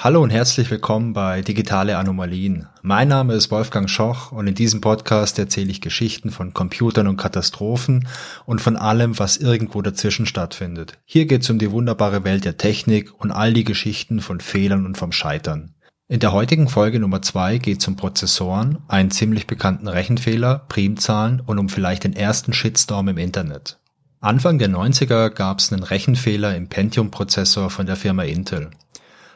Hallo 0.00 0.22
und 0.22 0.30
herzlich 0.30 0.70
willkommen 0.70 1.12
bei 1.12 1.42
Digitale 1.42 1.98
Anomalien. 1.98 2.68
Mein 2.82 3.08
Name 3.08 3.34
ist 3.34 3.50
Wolfgang 3.50 3.90
Schoch 3.90 4.30
und 4.30 4.46
in 4.46 4.54
diesem 4.54 4.80
Podcast 4.80 5.40
erzähle 5.40 5.72
ich 5.72 5.80
Geschichten 5.80 6.30
von 6.30 6.54
Computern 6.54 7.08
und 7.08 7.16
Katastrophen 7.16 8.06
und 8.46 8.60
von 8.60 8.76
allem, 8.76 9.18
was 9.18 9.38
irgendwo 9.38 9.82
dazwischen 9.82 10.24
stattfindet. 10.24 10.96
Hier 11.04 11.26
geht 11.26 11.42
es 11.42 11.50
um 11.50 11.58
die 11.58 11.72
wunderbare 11.72 12.22
Welt 12.22 12.44
der 12.44 12.56
Technik 12.56 13.12
und 13.18 13.32
all 13.32 13.52
die 13.52 13.64
Geschichten 13.64 14.20
von 14.20 14.38
Fehlern 14.40 14.86
und 14.86 14.96
vom 14.96 15.10
Scheitern. 15.10 15.74
In 16.06 16.20
der 16.20 16.30
heutigen 16.30 16.68
Folge 16.68 17.00
Nummer 17.00 17.20
zwei 17.20 17.58
geht 17.58 17.80
es 17.80 17.88
um 17.88 17.96
Prozessoren, 17.96 18.78
einen 18.86 19.10
ziemlich 19.10 19.48
bekannten 19.48 19.88
Rechenfehler, 19.88 20.64
Primzahlen 20.68 21.40
und 21.40 21.58
um 21.58 21.68
vielleicht 21.68 22.04
den 22.04 22.14
ersten 22.14 22.52
Shitstorm 22.52 23.08
im 23.08 23.18
Internet. 23.18 23.80
Anfang 24.20 24.58
der 24.58 24.68
90er 24.68 25.30
gab 25.30 25.58
es 25.58 25.72
einen 25.72 25.82
Rechenfehler 25.82 26.56
im 26.56 26.68
Pentium-Prozessor 26.68 27.70
von 27.70 27.86
der 27.86 27.94
Firma 27.96 28.24
Intel. 28.24 28.70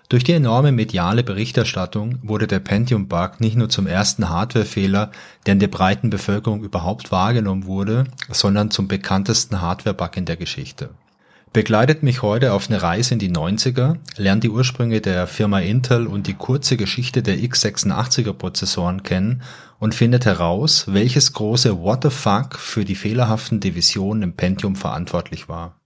Durch 0.09 0.25
die 0.25 0.33
enorme 0.33 0.73
mediale 0.73 1.23
Berichterstattung 1.23 2.19
wurde 2.23 2.47
der 2.47 2.61
Pentium-Bug 2.61 3.41
nicht 3.41 3.57
nur 3.57 3.69
zum 3.69 3.87
ersten 3.87 4.29
Hardwarefehler, 4.29 5.11
der 5.47 5.53
in 5.53 5.61
der 5.61 5.69
breiten 5.69 6.11
Bevölkerung 6.11 6.63
überhaupt 6.63 7.11
wahrgenommen 7.11 7.67
wurde, 7.67 8.05
sondern 8.31 8.71
zum 8.71 8.89
bekanntesten 8.89 9.61
Hardware-Bug 9.63 10.17
in 10.17 10.27
der 10.27 10.37
Geschichte. 10.37 10.91
Begleitet 11.53 12.03
mich 12.03 12.23
heute 12.23 12.55
auf 12.55 12.71
eine 12.71 12.81
Reise 12.81 13.13
in 13.13 13.19
die 13.19 13.31
90er, 13.31 13.99
lernt 14.17 14.43
die 14.43 14.49
Ursprünge 14.49 15.03
der 15.03 15.27
Firma 15.27 15.61
Intel 15.61 16.07
und 16.07 16.27
die 16.27 16.33
kurze 16.33 16.79
Geschichte 16.79 17.23
der 17.23 17.37
x86er 17.37 18.33
Prozessoren 18.33 19.03
kennen 19.03 19.43
und 19.79 19.95
findet 19.95 20.25
heraus, 20.25 20.87
welches 20.89 21.35
große 21.35 21.79
What 21.79 22.05
the 22.05 22.11
fuck 22.11 22.59
für 22.59 22.87
die 22.87 22.95
fehlerhaften 22.95 23.61
Divisionen 23.61 24.23
im 24.23 24.33
Pentium 24.33 24.77
verantwortlich 24.77 25.51
war. 25.51 25.82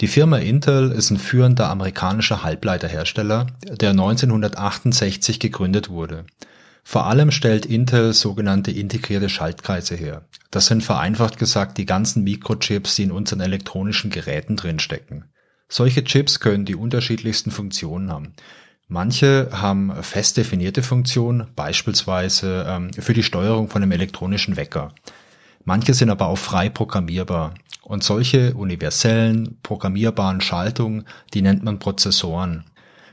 Die 0.00 0.08
Firma 0.08 0.38
Intel 0.38 0.92
ist 0.92 1.10
ein 1.10 1.18
führender 1.18 1.68
amerikanischer 1.68 2.42
Halbleiterhersteller, 2.42 3.48
der 3.64 3.90
1968 3.90 5.38
gegründet 5.38 5.90
wurde. 5.90 6.24
Vor 6.82 7.06
allem 7.06 7.30
stellt 7.30 7.66
Intel 7.66 8.14
sogenannte 8.14 8.70
integrierte 8.70 9.28
Schaltkreise 9.28 9.94
her. 9.94 10.22
Das 10.50 10.66
sind 10.66 10.82
vereinfacht 10.82 11.38
gesagt 11.38 11.76
die 11.76 11.84
ganzen 11.84 12.24
Mikrochips, 12.24 12.96
die 12.96 13.02
in 13.02 13.12
unseren 13.12 13.40
elektronischen 13.40 14.10
Geräten 14.10 14.56
drinstecken. 14.56 15.26
Solche 15.68 16.02
Chips 16.02 16.40
können 16.40 16.64
die 16.64 16.74
unterschiedlichsten 16.74 17.50
Funktionen 17.50 18.10
haben. 18.10 18.32
Manche 18.88 19.50
haben 19.52 19.92
fest 20.02 20.38
definierte 20.38 20.82
Funktionen, 20.82 21.46
beispielsweise 21.54 22.64
ähm, 22.66 22.90
für 22.94 23.12
die 23.12 23.22
Steuerung 23.22 23.68
von 23.68 23.82
einem 23.82 23.92
elektronischen 23.92 24.56
Wecker. 24.56 24.94
Manche 25.64 25.94
sind 25.94 26.10
aber 26.10 26.28
auch 26.28 26.38
frei 26.38 26.68
programmierbar. 26.68 27.54
Und 27.82 28.04
solche 28.04 28.54
universellen, 28.54 29.58
programmierbaren 29.62 30.40
Schaltungen, 30.40 31.04
die 31.34 31.42
nennt 31.42 31.64
man 31.64 31.78
Prozessoren. 31.78 32.64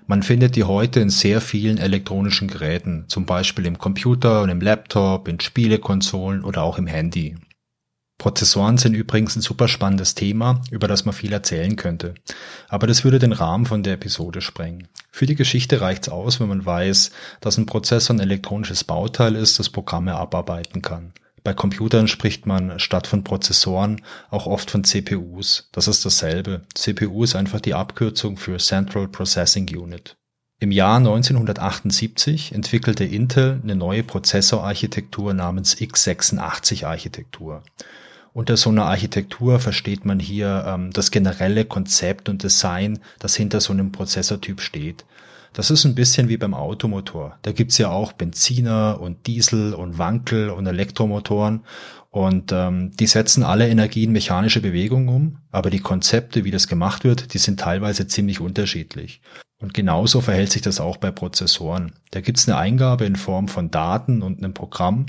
Man 0.05 0.23
findet 0.23 0.55
die 0.55 0.63
heute 0.63 1.01
in 1.01 1.09
sehr 1.09 1.41
vielen 1.41 1.77
elektronischen 1.77 2.47
Geräten, 2.47 3.05
zum 3.07 3.25
Beispiel 3.25 3.65
im 3.65 3.77
Computer 3.77 4.41
und 4.41 4.49
im 4.49 4.61
Laptop, 4.61 5.27
in 5.27 5.39
Spielekonsolen 5.39 6.43
oder 6.43 6.63
auch 6.63 6.77
im 6.77 6.87
Handy. 6.87 7.35
Prozessoren 8.17 8.77
sind 8.77 8.95
übrigens 8.95 9.35
ein 9.35 9.41
super 9.41 9.67
spannendes 9.67 10.15
Thema, 10.15 10.61
über 10.71 10.87
das 10.87 11.05
man 11.05 11.13
viel 11.13 11.33
erzählen 11.33 11.75
könnte. 11.75 12.15
Aber 12.67 12.87
das 12.87 13.03
würde 13.03 13.19
den 13.19 13.33
Rahmen 13.33 13.65
von 13.65 13.83
der 13.83 13.93
Episode 13.93 14.41
sprengen. 14.41 14.87
Für 15.11 15.25
die 15.25 15.35
Geschichte 15.35 15.81
reicht's 15.81 16.09
aus, 16.09 16.39
wenn 16.39 16.47
man 16.47 16.65
weiß, 16.65 17.11
dass 17.41 17.57
ein 17.57 17.67
Prozessor 17.67 18.15
ein 18.15 18.19
elektronisches 18.19 18.83
Bauteil 18.83 19.35
ist, 19.35 19.59
das 19.59 19.69
Programme 19.69 20.15
abarbeiten 20.15 20.81
kann. 20.81 21.13
Bei 21.47 21.53
Computern 21.53 22.09
spricht 22.09 22.45
man 22.45 22.77
statt 22.77 23.07
von 23.07 23.23
Prozessoren 23.23 24.01
auch 24.29 24.47
oft 24.47 24.69
von 24.69 24.83
CPUs. 24.83 25.69
Das 25.71 25.87
ist 25.87 26.05
dasselbe. 26.05 26.63
CPU 26.75 27.23
ist 27.23 27.37
einfach 27.37 27.61
die 27.61 27.73
Abkürzung 27.73 28.35
für 28.35 28.57
Central 28.57 29.07
Processing 29.07 29.69
Unit. 29.73 30.17
Im 30.59 30.71
Jahr 30.71 30.97
1978 30.97 32.51
entwickelte 32.51 33.05
Intel 33.05 33.61
eine 33.63 33.77
neue 33.77 34.03
Prozessorarchitektur 34.03 35.33
namens 35.33 35.77
x86-Architektur. 35.77 37.63
Unter 38.33 38.57
so 38.57 38.69
einer 38.69 38.87
Architektur 38.87 39.61
versteht 39.61 40.03
man 40.03 40.19
hier 40.19 40.65
ähm, 40.67 40.91
das 40.91 41.11
generelle 41.11 41.63
Konzept 41.63 42.27
und 42.27 42.43
Design, 42.43 42.99
das 43.19 43.37
hinter 43.37 43.61
so 43.61 43.71
einem 43.71 43.93
Prozessortyp 43.93 44.59
steht. 44.59 45.05
Das 45.57 45.71
ist 45.71 45.85
ein 45.85 45.95
bisschen 45.95 46.29
wie 46.29 46.37
beim 46.37 46.53
Automotor. 46.53 47.39
Da 47.41 47.51
gibt's 47.51 47.79
ja 47.79 47.89
auch 47.89 48.13
Benziner 48.13 48.99
und 49.01 49.25
Diesel 49.25 49.73
und 49.73 49.97
Wankel 49.97 50.51
und 50.51 50.67
Elektromotoren 50.67 51.61
und 52.11 52.51
ähm, 52.51 52.91
die 52.95 53.07
setzen 53.07 53.41
alle 53.41 53.67
Energie 53.67 54.03
in 54.03 54.11
mechanische 54.11 54.61
Bewegung 54.61 55.07
um, 55.07 55.39
aber 55.49 55.71
die 55.71 55.79
Konzepte, 55.79 56.43
wie 56.43 56.51
das 56.51 56.67
gemacht 56.67 57.03
wird, 57.03 57.33
die 57.33 57.39
sind 57.39 57.59
teilweise 57.59 58.05
ziemlich 58.05 58.39
unterschiedlich. 58.39 59.19
Und 59.59 59.73
genauso 59.73 60.21
verhält 60.21 60.51
sich 60.51 60.61
das 60.61 60.79
auch 60.79 60.97
bei 60.97 61.09
Prozessoren. 61.09 61.93
Da 62.11 62.21
gibt's 62.21 62.47
eine 62.47 62.57
Eingabe 62.57 63.05
in 63.05 63.15
Form 63.15 63.47
von 63.47 63.71
Daten 63.71 64.21
und 64.21 64.37
einem 64.37 64.53
Programm 64.53 65.07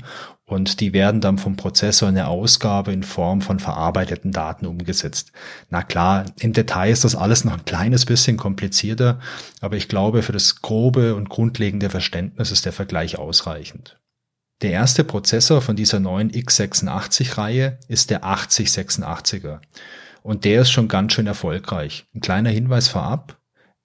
und 0.49 0.79
die 0.79 0.91
werden 0.93 1.21
dann 1.21 1.37
vom 1.37 1.55
Prozessor 1.55 2.09
in 2.09 2.17
eine 2.17 2.27
Ausgabe 2.27 2.91
in 2.91 3.03
Form 3.03 3.41
von 3.41 3.59
verarbeiteten 3.59 4.31
Daten 4.31 4.65
umgesetzt. 4.65 5.31
Na 5.69 5.83
klar, 5.83 6.25
im 6.39 6.53
Detail 6.53 6.91
ist 6.91 7.03
das 7.03 7.15
alles 7.15 7.45
noch 7.45 7.53
ein 7.53 7.65
kleines 7.65 8.05
bisschen 8.05 8.37
komplizierter, 8.37 9.19
aber 9.61 9.77
ich 9.77 9.87
glaube, 9.87 10.23
für 10.23 10.31
das 10.31 10.63
grobe 10.63 11.13
und 11.13 11.29
grundlegende 11.29 11.91
Verständnis 11.91 12.49
ist 12.49 12.65
der 12.65 12.73
Vergleich 12.73 13.19
ausreichend. 13.19 13.97
Der 14.63 14.71
erste 14.71 15.03
Prozessor 15.03 15.61
von 15.61 15.75
dieser 15.75 15.99
neuen 15.99 16.31
x86-Reihe 16.31 17.77
ist 17.87 18.09
der 18.09 18.23
8086er. 18.23 19.59
Und 20.21 20.43
der 20.43 20.61
ist 20.63 20.71
schon 20.71 20.89
ganz 20.89 21.13
schön 21.13 21.27
erfolgreich. 21.27 22.07
Ein 22.13 22.19
kleiner 22.19 22.49
Hinweis 22.49 22.89
vorab, 22.89 23.38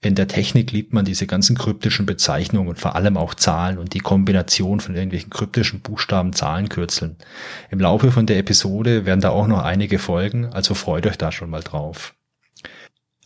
in 0.05 0.15
der 0.15 0.29
Technik 0.29 0.73
liebt 0.73 0.93
man 0.93 1.05
diese 1.05 1.27
ganzen 1.27 1.57
kryptischen 1.57 2.07
Bezeichnungen 2.07 2.69
und 2.69 2.79
vor 2.79 2.97
allem 2.97 3.17
auch 3.17 3.35
Zahlen 3.35 3.79
und 3.79 3.95
die 3.95 4.01
Kombination 4.01 4.81
von 4.81 4.95
irgendwelchen 4.95 5.31
kryptischen 5.31 5.81
Buchstaben, 5.81 6.33
Zahlenkürzeln. 6.33 7.17
Im 7.71 7.81
Laufe 7.81 8.13
von 8.13 8.27
der 8.27 8.39
Episode 8.39 9.07
werden 9.07 9.21
da 9.21 9.31
auch 9.31 9.47
noch 9.47 9.63
einige 9.63 9.99
folgen, 9.99 10.47
also 10.47 10.75
freut 10.75 11.07
euch 11.07 11.19
da 11.19 11.33
schon 11.33 11.51
mal 11.51 11.63
drauf. 11.63 12.15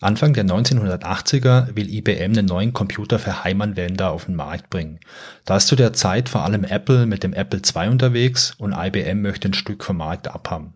Anfang 0.00 0.32
der 0.32 0.44
1980er 0.44 1.74
will 1.74 1.92
IBM 1.92 2.30
einen 2.30 2.46
neuen 2.46 2.72
Computer 2.72 3.18
für 3.18 3.42
Heimanwender 3.42 4.12
auf 4.12 4.26
den 4.26 4.36
Markt 4.36 4.70
bringen. 4.70 5.00
Da 5.44 5.56
ist 5.56 5.66
zu 5.66 5.74
der 5.74 5.92
Zeit 5.92 6.28
vor 6.28 6.44
allem 6.44 6.62
Apple 6.62 7.06
mit 7.06 7.24
dem 7.24 7.32
Apple 7.32 7.60
II 7.60 7.88
unterwegs 7.88 8.54
und 8.58 8.72
IBM 8.72 9.22
möchte 9.22 9.48
ein 9.48 9.54
Stück 9.54 9.82
vom 9.82 9.96
Markt 9.96 10.28
abhaben. 10.28 10.74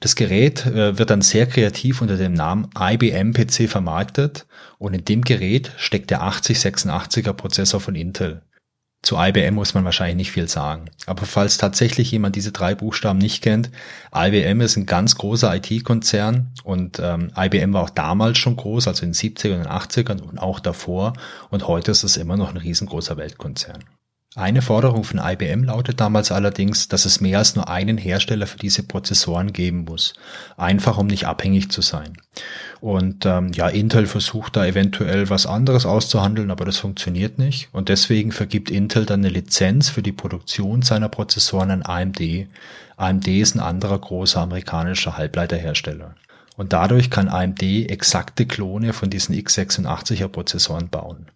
Das 0.00 0.14
Gerät 0.14 0.64
äh, 0.64 0.96
wird 0.96 1.10
dann 1.10 1.22
sehr 1.22 1.46
kreativ 1.46 2.00
unter 2.00 2.16
dem 2.16 2.32
Namen 2.32 2.70
IBM 2.78 3.32
PC 3.32 3.68
vermarktet 3.68 4.46
und 4.78 4.94
in 4.94 5.04
dem 5.04 5.22
Gerät 5.22 5.72
steckt 5.76 6.10
der 6.10 6.22
8086er 6.22 7.32
Prozessor 7.32 7.80
von 7.80 7.96
Intel. 7.96 8.42
Zu 9.02 9.16
IBM 9.16 9.54
muss 9.54 9.74
man 9.74 9.84
wahrscheinlich 9.84 10.16
nicht 10.16 10.32
viel 10.32 10.48
sagen. 10.48 10.90
Aber 11.06 11.24
falls 11.24 11.56
tatsächlich 11.56 12.10
jemand 12.10 12.34
diese 12.34 12.50
drei 12.50 12.74
Buchstaben 12.74 13.18
nicht 13.18 13.42
kennt, 13.42 13.70
IBM 14.14 14.60
ist 14.60 14.76
ein 14.76 14.86
ganz 14.86 15.16
großer 15.16 15.54
IT-Konzern 15.54 16.52
und 16.64 16.98
ähm, 17.00 17.30
IBM 17.36 17.72
war 17.72 17.82
auch 17.82 17.90
damals 17.90 18.38
schon 18.38 18.56
groß, 18.56 18.88
also 18.88 19.04
in 19.04 19.12
den 19.12 19.14
70ern 19.14 19.60
und 19.60 19.70
80ern 19.70 20.20
und 20.20 20.38
auch 20.38 20.58
davor 20.58 21.12
und 21.50 21.68
heute 21.68 21.92
ist 21.92 22.02
es 22.02 22.16
immer 22.16 22.36
noch 22.36 22.50
ein 22.50 22.56
riesengroßer 22.56 23.16
Weltkonzern. 23.16 23.84
Eine 24.38 24.62
Forderung 24.62 25.02
von 25.02 25.18
IBM 25.18 25.64
lautet 25.64 26.00
damals 26.00 26.30
allerdings, 26.30 26.86
dass 26.86 27.06
es 27.06 27.20
mehr 27.20 27.38
als 27.38 27.56
nur 27.56 27.68
einen 27.68 27.98
Hersteller 27.98 28.46
für 28.46 28.56
diese 28.56 28.84
Prozessoren 28.84 29.52
geben 29.52 29.84
muss. 29.84 30.14
Einfach 30.56 30.96
um 30.96 31.08
nicht 31.08 31.26
abhängig 31.26 31.72
zu 31.72 31.82
sein. 31.82 32.12
Und 32.80 33.26
ähm, 33.26 33.50
ja, 33.52 33.66
Intel 33.66 34.06
versucht 34.06 34.54
da 34.54 34.64
eventuell 34.64 35.28
was 35.28 35.46
anderes 35.46 35.86
auszuhandeln, 35.86 36.52
aber 36.52 36.64
das 36.64 36.76
funktioniert 36.76 37.40
nicht. 37.40 37.68
Und 37.72 37.88
deswegen 37.88 38.30
vergibt 38.30 38.70
Intel 38.70 39.06
dann 39.06 39.24
eine 39.24 39.30
Lizenz 39.30 39.88
für 39.88 40.02
die 40.02 40.12
Produktion 40.12 40.82
seiner 40.82 41.08
Prozessoren 41.08 41.72
an 41.72 41.82
AMD. 41.82 42.46
AMD 42.96 43.26
ist 43.26 43.56
ein 43.56 43.60
anderer 43.60 43.98
großer 43.98 44.40
amerikanischer 44.40 45.16
Halbleiterhersteller. 45.16 46.14
Und 46.56 46.72
dadurch 46.72 47.10
kann 47.10 47.28
AMD 47.28 47.60
exakte 47.62 48.46
Klone 48.46 48.92
von 48.92 49.10
diesen 49.10 49.34
x86er 49.34 50.28
Prozessoren 50.28 50.90
bauen. 50.90 51.26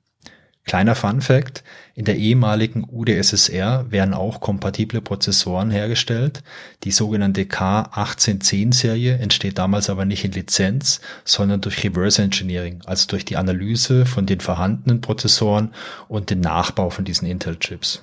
Kleiner 0.65 0.95
Fun 0.95 1.21
Fact, 1.21 1.65
in 1.95 2.05
der 2.05 2.17
ehemaligen 2.17 2.87
UdSSR 2.89 3.91
werden 3.91 4.15
auch 4.15 4.41
kompatible 4.41 5.01
Prozessoren 5.01 5.71
hergestellt. 5.71 6.43
Die 6.85 6.93
sogenannte 6.93 7.43
K1810-Serie 7.43 9.19
entsteht 9.19 9.59
damals 9.59 9.91
aber 9.91 10.05
nicht 10.05 10.25
in 10.25 10.33
Lizenz, 10.33 11.01
sondern 11.25 11.61
durch 11.61 11.85
Reverse 11.85 12.23
Engineering, 12.23 12.81
also 12.87 13.09
durch 13.09 13.25
die 13.25 13.37
Analyse 13.37 14.07
von 14.07 14.25
den 14.25 14.41
vorhandenen 14.41 15.01
Prozessoren 15.01 15.73
und 16.09 16.31
den 16.31 16.41
Nachbau 16.41 16.91
von 16.91 17.05
diesen 17.05 17.27
Intel-Chips. 17.27 18.03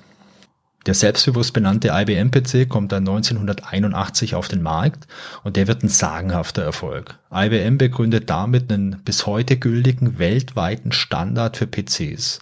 Der 0.86 0.94
selbstbewusst 0.94 1.52
benannte 1.52 1.88
IBM-PC 1.88 2.68
kommt 2.68 2.92
dann 2.92 3.06
1981 3.06 4.34
auf 4.34 4.48
den 4.48 4.62
Markt 4.62 5.06
und 5.44 5.56
der 5.56 5.66
wird 5.66 5.82
ein 5.82 5.88
sagenhafter 5.88 6.62
Erfolg. 6.62 7.18
IBM 7.30 7.76
begründet 7.76 8.30
damit 8.30 8.72
einen 8.72 9.02
bis 9.04 9.26
heute 9.26 9.58
gültigen 9.58 10.18
weltweiten 10.18 10.92
Standard 10.92 11.58
für 11.58 11.66
PCs. 11.66 12.40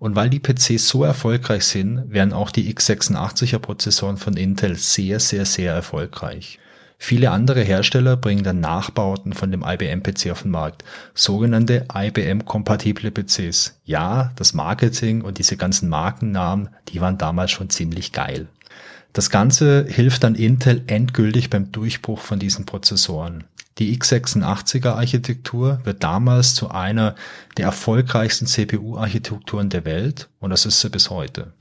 Und 0.00 0.16
weil 0.16 0.30
die 0.30 0.40
PCs 0.40 0.88
so 0.88 1.04
erfolgreich 1.04 1.64
sind, 1.64 2.10
werden 2.10 2.32
auch 2.32 2.50
die 2.50 2.74
x86er 2.74 3.58
Prozessoren 3.58 4.16
von 4.16 4.34
Intel 4.34 4.76
sehr, 4.76 5.20
sehr, 5.20 5.44
sehr 5.44 5.74
erfolgreich. 5.74 6.58
Viele 6.96 7.30
andere 7.30 7.60
Hersteller 7.60 8.16
bringen 8.16 8.42
dann 8.42 8.60
Nachbauten 8.60 9.34
von 9.34 9.50
dem 9.50 9.62
IBM-PC 9.62 10.30
auf 10.30 10.42
den 10.42 10.52
Markt, 10.52 10.84
sogenannte 11.14 11.86
IBM-kompatible 11.94 13.10
PCs. 13.10 13.78
Ja, 13.84 14.32
das 14.36 14.54
Marketing 14.54 15.20
und 15.20 15.36
diese 15.36 15.58
ganzen 15.58 15.90
Markennamen, 15.90 16.70
die 16.88 17.02
waren 17.02 17.18
damals 17.18 17.50
schon 17.50 17.68
ziemlich 17.68 18.12
geil. 18.12 18.48
Das 19.12 19.30
Ganze 19.30 19.86
hilft 19.88 20.22
dann 20.22 20.34
Intel 20.34 20.82
endgültig 20.86 21.50
beim 21.50 21.72
Durchbruch 21.72 22.20
von 22.20 22.38
diesen 22.38 22.64
Prozessoren. 22.64 23.44
Die 23.78 23.98
x86er 23.98 24.90
Architektur 24.90 25.80
wird 25.84 26.02
damals 26.02 26.54
zu 26.54 26.70
einer 26.70 27.14
der 27.56 27.66
erfolgreichsten 27.66 28.46
CPU-Architekturen 28.46 29.70
der 29.70 29.84
Welt 29.84 30.28
und 30.38 30.50
das 30.50 30.66
ist 30.66 30.80
sie 30.80 30.90
bis 30.90 31.10
heute. 31.10 31.52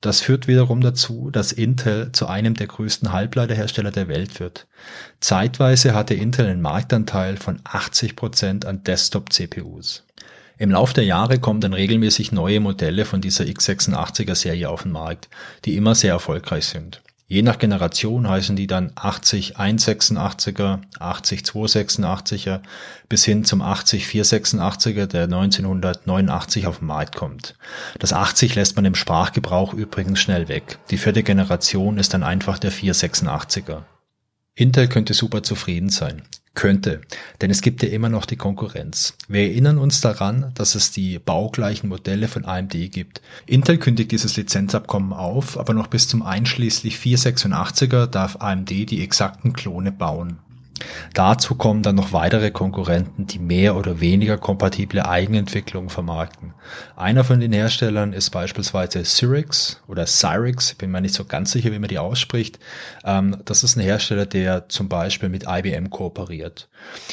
Das 0.00 0.20
führt 0.20 0.46
wiederum 0.46 0.80
dazu, 0.80 1.30
dass 1.30 1.52
Intel 1.52 2.12
zu 2.12 2.26
einem 2.26 2.54
der 2.54 2.66
größten 2.66 3.12
Halbleiterhersteller 3.12 3.90
der 3.90 4.08
Welt 4.08 4.40
wird. 4.40 4.66
Zeitweise 5.20 5.94
hatte 5.94 6.14
Intel 6.14 6.46
einen 6.46 6.60
Marktanteil 6.60 7.36
von 7.36 7.60
80 7.64 8.14
Prozent 8.14 8.66
an 8.66 8.84
Desktop-CPUs. 8.84 10.04
Im 10.58 10.70
Lauf 10.70 10.94
der 10.94 11.04
Jahre 11.04 11.38
kommen 11.38 11.60
dann 11.60 11.74
regelmäßig 11.74 12.32
neue 12.32 12.60
Modelle 12.60 13.04
von 13.04 13.20
dieser 13.20 13.44
x86er 13.44 14.34
Serie 14.34 14.70
auf 14.70 14.84
den 14.84 14.92
Markt, 14.92 15.28
die 15.64 15.76
immer 15.76 15.94
sehr 15.94 16.12
erfolgreich 16.12 16.66
sind. 16.66 17.02
Je 17.28 17.42
nach 17.42 17.58
Generation 17.58 18.28
heißen 18.28 18.54
die 18.54 18.68
dann 18.68 18.92
80 18.94 19.56
186er, 19.56 20.78
80 21.00 21.40
286er 21.40 22.60
bis 23.08 23.24
hin 23.24 23.44
zum 23.44 23.62
80 23.62 24.06
486er, 24.06 25.06
der 25.06 25.24
1989 25.24 26.68
auf 26.68 26.78
den 26.78 26.86
Markt 26.86 27.16
kommt. 27.16 27.56
Das 27.98 28.12
80 28.12 28.54
lässt 28.54 28.76
man 28.76 28.84
im 28.84 28.94
Sprachgebrauch 28.94 29.74
übrigens 29.74 30.20
schnell 30.20 30.46
weg. 30.48 30.78
Die 30.90 30.98
vierte 30.98 31.24
Generation 31.24 31.98
ist 31.98 32.14
dann 32.14 32.22
einfach 32.22 32.60
der 32.60 32.72
486er. 32.72 33.82
Intel 34.54 34.88
könnte 34.88 35.12
super 35.12 35.42
zufrieden 35.42 35.90
sein. 35.90 36.22
Könnte, 36.56 37.02
denn 37.42 37.50
es 37.50 37.60
gibt 37.60 37.82
ja 37.82 37.90
immer 37.90 38.08
noch 38.08 38.24
die 38.24 38.36
Konkurrenz. 38.36 39.14
Wir 39.28 39.42
erinnern 39.42 39.76
uns 39.76 40.00
daran, 40.00 40.52
dass 40.54 40.74
es 40.74 40.90
die 40.90 41.18
baugleichen 41.18 41.90
Modelle 41.90 42.28
von 42.28 42.46
AMD 42.46 42.72
gibt. 42.90 43.20
Intel 43.44 43.76
kündigt 43.76 44.10
dieses 44.10 44.38
Lizenzabkommen 44.38 45.12
auf, 45.12 45.58
aber 45.58 45.74
noch 45.74 45.88
bis 45.88 46.08
zum 46.08 46.22
einschließlich 46.22 46.96
486er 46.96 48.06
darf 48.06 48.36
AMD 48.40 48.70
die 48.70 49.02
exakten 49.04 49.52
Klone 49.52 49.92
bauen. 49.92 50.38
Dazu 51.14 51.54
kommen 51.54 51.82
dann 51.82 51.96
noch 51.96 52.12
weitere 52.12 52.50
Konkurrenten, 52.50 53.26
die 53.26 53.38
mehr 53.38 53.76
oder 53.76 54.00
weniger 54.00 54.36
kompatible 54.36 55.06
Eigenentwicklungen 55.06 55.88
vermarkten. 55.88 56.54
Einer 56.96 57.24
von 57.24 57.40
den 57.40 57.52
Herstellern 57.52 58.12
ist 58.12 58.30
beispielsweise 58.30 59.02
Cyrix 59.04 59.80
oder 59.86 60.06
Cyrix, 60.06 60.74
bin 60.74 60.90
mir 60.90 61.00
nicht 61.00 61.14
so 61.14 61.24
ganz 61.24 61.52
sicher, 61.52 61.72
wie 61.72 61.78
man 61.78 61.88
die 61.88 61.98
ausspricht. 61.98 62.58
Ähm, 63.04 63.38
das 63.44 63.64
ist 63.64 63.76
ein 63.76 63.82
Hersteller, 63.82 64.26
der 64.26 64.68
zum 64.68 64.88
Beispiel 64.88 65.28
mit 65.28 65.44
IBM 65.48 65.90
kooperiert. 65.90 66.68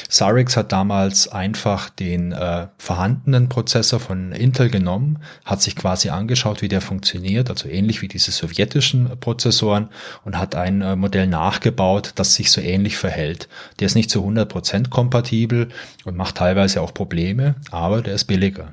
Cyrix 0.08 0.56
hat 0.56 0.72
damals 0.72 1.28
einfach 1.28 1.88
den 1.90 2.32
äh, 2.32 2.68
vorhandenen 2.78 3.48
Prozessor 3.48 4.00
von 4.00 4.32
Intel 4.32 4.70
genommen, 4.70 5.20
hat 5.44 5.62
sich 5.62 5.76
quasi 5.76 6.10
angeschaut, 6.10 6.62
wie 6.62 6.68
der 6.68 6.80
funktioniert, 6.80 7.50
also 7.50 7.68
ähnlich 7.68 8.02
wie 8.02 8.08
diese 8.08 8.30
sowjetischen 8.30 9.18
Prozessoren 9.20 9.88
und 10.24 10.38
hat 10.38 10.54
ein 10.54 10.82
äh, 10.82 10.96
Modell 10.96 11.26
nachgebaut, 11.26 12.12
das 12.16 12.34
sich 12.34 12.50
so 12.50 12.60
ähnlich 12.60 12.96
verhält. 12.96 13.48
Der 13.78 13.86
ist 13.86 13.94
nicht 13.94 14.10
zu 14.10 14.26
100% 14.26 14.88
kompatibel 14.88 15.68
und 16.04 16.16
macht 16.16 16.36
teilweise 16.36 16.80
auch 16.82 16.94
Probleme, 16.94 17.56
aber 17.70 18.02
der 18.02 18.14
ist 18.14 18.24
billiger. 18.24 18.72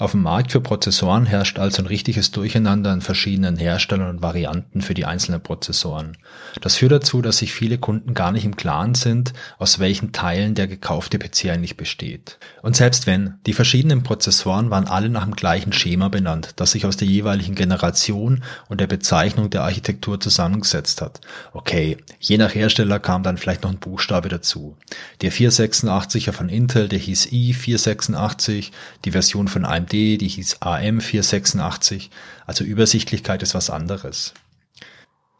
Auf 0.00 0.12
dem 0.12 0.22
Markt 0.22 0.52
für 0.52 0.60
Prozessoren 0.60 1.26
herrscht 1.26 1.58
also 1.58 1.82
ein 1.82 1.86
richtiges 1.86 2.30
Durcheinander 2.30 2.92
an 2.92 3.00
verschiedenen 3.00 3.56
Herstellern 3.56 4.10
und 4.10 4.22
Varianten 4.22 4.80
für 4.80 4.94
die 4.94 5.04
einzelnen 5.04 5.42
Prozessoren. 5.42 6.16
Das 6.60 6.76
führt 6.76 6.92
dazu, 6.92 7.20
dass 7.20 7.38
sich 7.38 7.52
viele 7.52 7.78
Kunden 7.78 8.14
gar 8.14 8.30
nicht 8.30 8.44
im 8.44 8.54
Klaren 8.54 8.94
sind, 8.94 9.32
aus 9.58 9.80
welchen 9.80 10.12
Teilen 10.12 10.54
der 10.54 10.68
gekaufte 10.68 11.18
PC 11.18 11.46
eigentlich 11.46 11.76
besteht. 11.76 12.38
Und 12.62 12.76
selbst 12.76 13.08
wenn, 13.08 13.34
die 13.44 13.54
verschiedenen 13.54 14.04
Prozessoren 14.04 14.70
waren 14.70 14.86
alle 14.86 15.08
nach 15.08 15.24
dem 15.24 15.34
gleichen 15.34 15.72
Schema 15.72 16.08
benannt, 16.08 16.52
das 16.54 16.70
sich 16.70 16.86
aus 16.86 16.96
der 16.96 17.08
jeweiligen 17.08 17.56
Generation 17.56 18.44
und 18.68 18.80
der 18.80 18.86
Bezeichnung 18.86 19.50
der 19.50 19.64
Architektur 19.64 20.20
zusammengesetzt 20.20 21.02
hat. 21.02 21.20
Okay, 21.52 21.96
je 22.20 22.38
nach 22.38 22.54
Hersteller 22.54 23.00
kam 23.00 23.24
dann 23.24 23.36
vielleicht 23.36 23.64
noch 23.64 23.70
ein 23.72 23.80
Buchstabe 23.80 24.28
dazu. 24.28 24.76
Der 25.22 25.32
486er 25.32 26.30
von 26.30 26.48
Intel, 26.48 26.88
der 26.88 27.00
hieß 27.00 27.30
i486, 27.32 28.70
die 29.04 29.10
Version 29.10 29.48
von 29.48 29.64
AMD 29.64 29.87
AMD, 29.88 29.92
die 29.92 30.28
hieß 30.28 30.58
AM486, 30.60 32.10
also 32.46 32.64
Übersichtlichkeit 32.64 33.42
ist 33.42 33.54
was 33.54 33.70
anderes. 33.70 34.34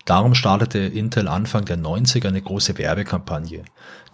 Darum 0.06 0.34
startete 0.34 0.78
Intel 0.78 1.28
Anfang 1.28 1.66
der 1.66 1.76
90er 1.76 2.28
eine 2.28 2.40
große 2.40 2.78
Werbekampagne. 2.78 3.64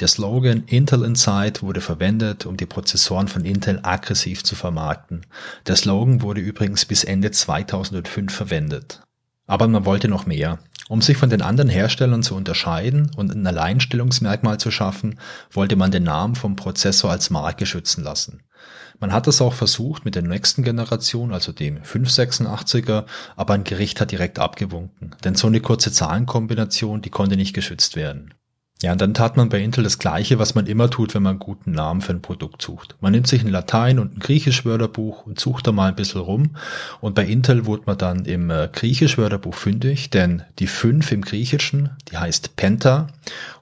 Der 0.00 0.08
Slogan 0.08 0.64
Intel 0.66 1.04
Inside 1.04 1.62
wurde 1.62 1.80
verwendet, 1.80 2.46
um 2.46 2.56
die 2.56 2.66
Prozessoren 2.66 3.28
von 3.28 3.44
Intel 3.44 3.78
aggressiv 3.84 4.42
zu 4.42 4.56
vermarkten. 4.56 5.24
Der 5.68 5.76
Slogan 5.76 6.20
wurde 6.20 6.40
übrigens 6.40 6.84
bis 6.84 7.04
Ende 7.04 7.30
2005 7.30 8.34
verwendet. 8.34 9.02
Aber 9.46 9.68
man 9.68 9.84
wollte 9.84 10.08
noch 10.08 10.26
mehr. 10.26 10.58
Um 10.88 11.00
sich 11.00 11.16
von 11.16 11.30
den 11.30 11.42
anderen 11.42 11.68
Herstellern 11.68 12.24
zu 12.24 12.34
unterscheiden 12.34 13.12
und 13.16 13.32
ein 13.32 13.46
Alleinstellungsmerkmal 13.46 14.58
zu 14.58 14.72
schaffen, 14.72 15.20
wollte 15.52 15.76
man 15.76 15.92
den 15.92 16.02
Namen 16.02 16.34
vom 16.34 16.56
Prozessor 16.56 17.12
als 17.12 17.30
Marke 17.30 17.66
schützen 17.66 18.02
lassen. 18.02 18.42
Man 19.04 19.12
hat 19.12 19.26
es 19.26 19.42
auch 19.42 19.52
versucht 19.52 20.06
mit 20.06 20.14
der 20.14 20.22
nächsten 20.22 20.62
Generation, 20.62 21.34
also 21.34 21.52
dem 21.52 21.82
586er, 21.82 23.04
aber 23.36 23.52
ein 23.52 23.62
Gericht 23.62 24.00
hat 24.00 24.12
direkt 24.12 24.38
abgewunken, 24.38 25.14
denn 25.24 25.34
so 25.34 25.46
eine 25.46 25.60
kurze 25.60 25.92
Zahlenkombination, 25.92 27.02
die 27.02 27.10
konnte 27.10 27.36
nicht 27.36 27.52
geschützt 27.52 27.96
werden. 27.96 28.32
Ja, 28.84 28.92
und 28.92 29.00
dann 29.00 29.14
tat 29.14 29.38
man 29.38 29.48
bei 29.48 29.62
Intel 29.62 29.82
das 29.82 29.98
Gleiche, 29.98 30.38
was 30.38 30.54
man 30.54 30.66
immer 30.66 30.90
tut, 30.90 31.14
wenn 31.14 31.22
man 31.22 31.30
einen 31.30 31.38
guten 31.38 31.70
Namen 31.70 32.02
für 32.02 32.12
ein 32.12 32.20
Produkt 32.20 32.60
sucht. 32.60 32.96
Man 33.00 33.12
nimmt 33.12 33.26
sich 33.26 33.42
ein 33.42 33.48
Latein 33.48 33.98
und 33.98 34.14
ein 34.14 34.20
Griechisch-Wörterbuch 34.20 35.24
und 35.24 35.40
sucht 35.40 35.66
da 35.66 35.72
mal 35.72 35.88
ein 35.88 35.96
bisschen 35.96 36.20
rum. 36.20 36.50
Und 37.00 37.14
bei 37.14 37.24
Intel 37.24 37.64
wurde 37.64 37.84
man 37.86 37.96
dann 37.96 38.26
im 38.26 38.50
äh, 38.50 38.68
Griechisch-Wörterbuch 38.70 39.54
fündig, 39.54 40.10
denn 40.10 40.42
die 40.58 40.66
5 40.66 41.12
im 41.12 41.22
Griechischen, 41.22 41.96
die 42.10 42.18
heißt 42.18 42.56
Penta. 42.56 43.06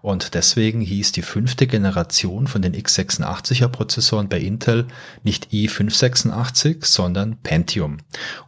Und 0.00 0.34
deswegen 0.34 0.80
hieß 0.80 1.12
die 1.12 1.22
fünfte 1.22 1.68
Generation 1.68 2.48
von 2.48 2.60
den 2.60 2.74
x86er 2.74 3.68
Prozessoren 3.68 4.28
bei 4.28 4.40
Intel 4.40 4.88
nicht 5.22 5.52
i586, 5.52 6.84
sondern 6.84 7.36
Pentium. 7.36 7.98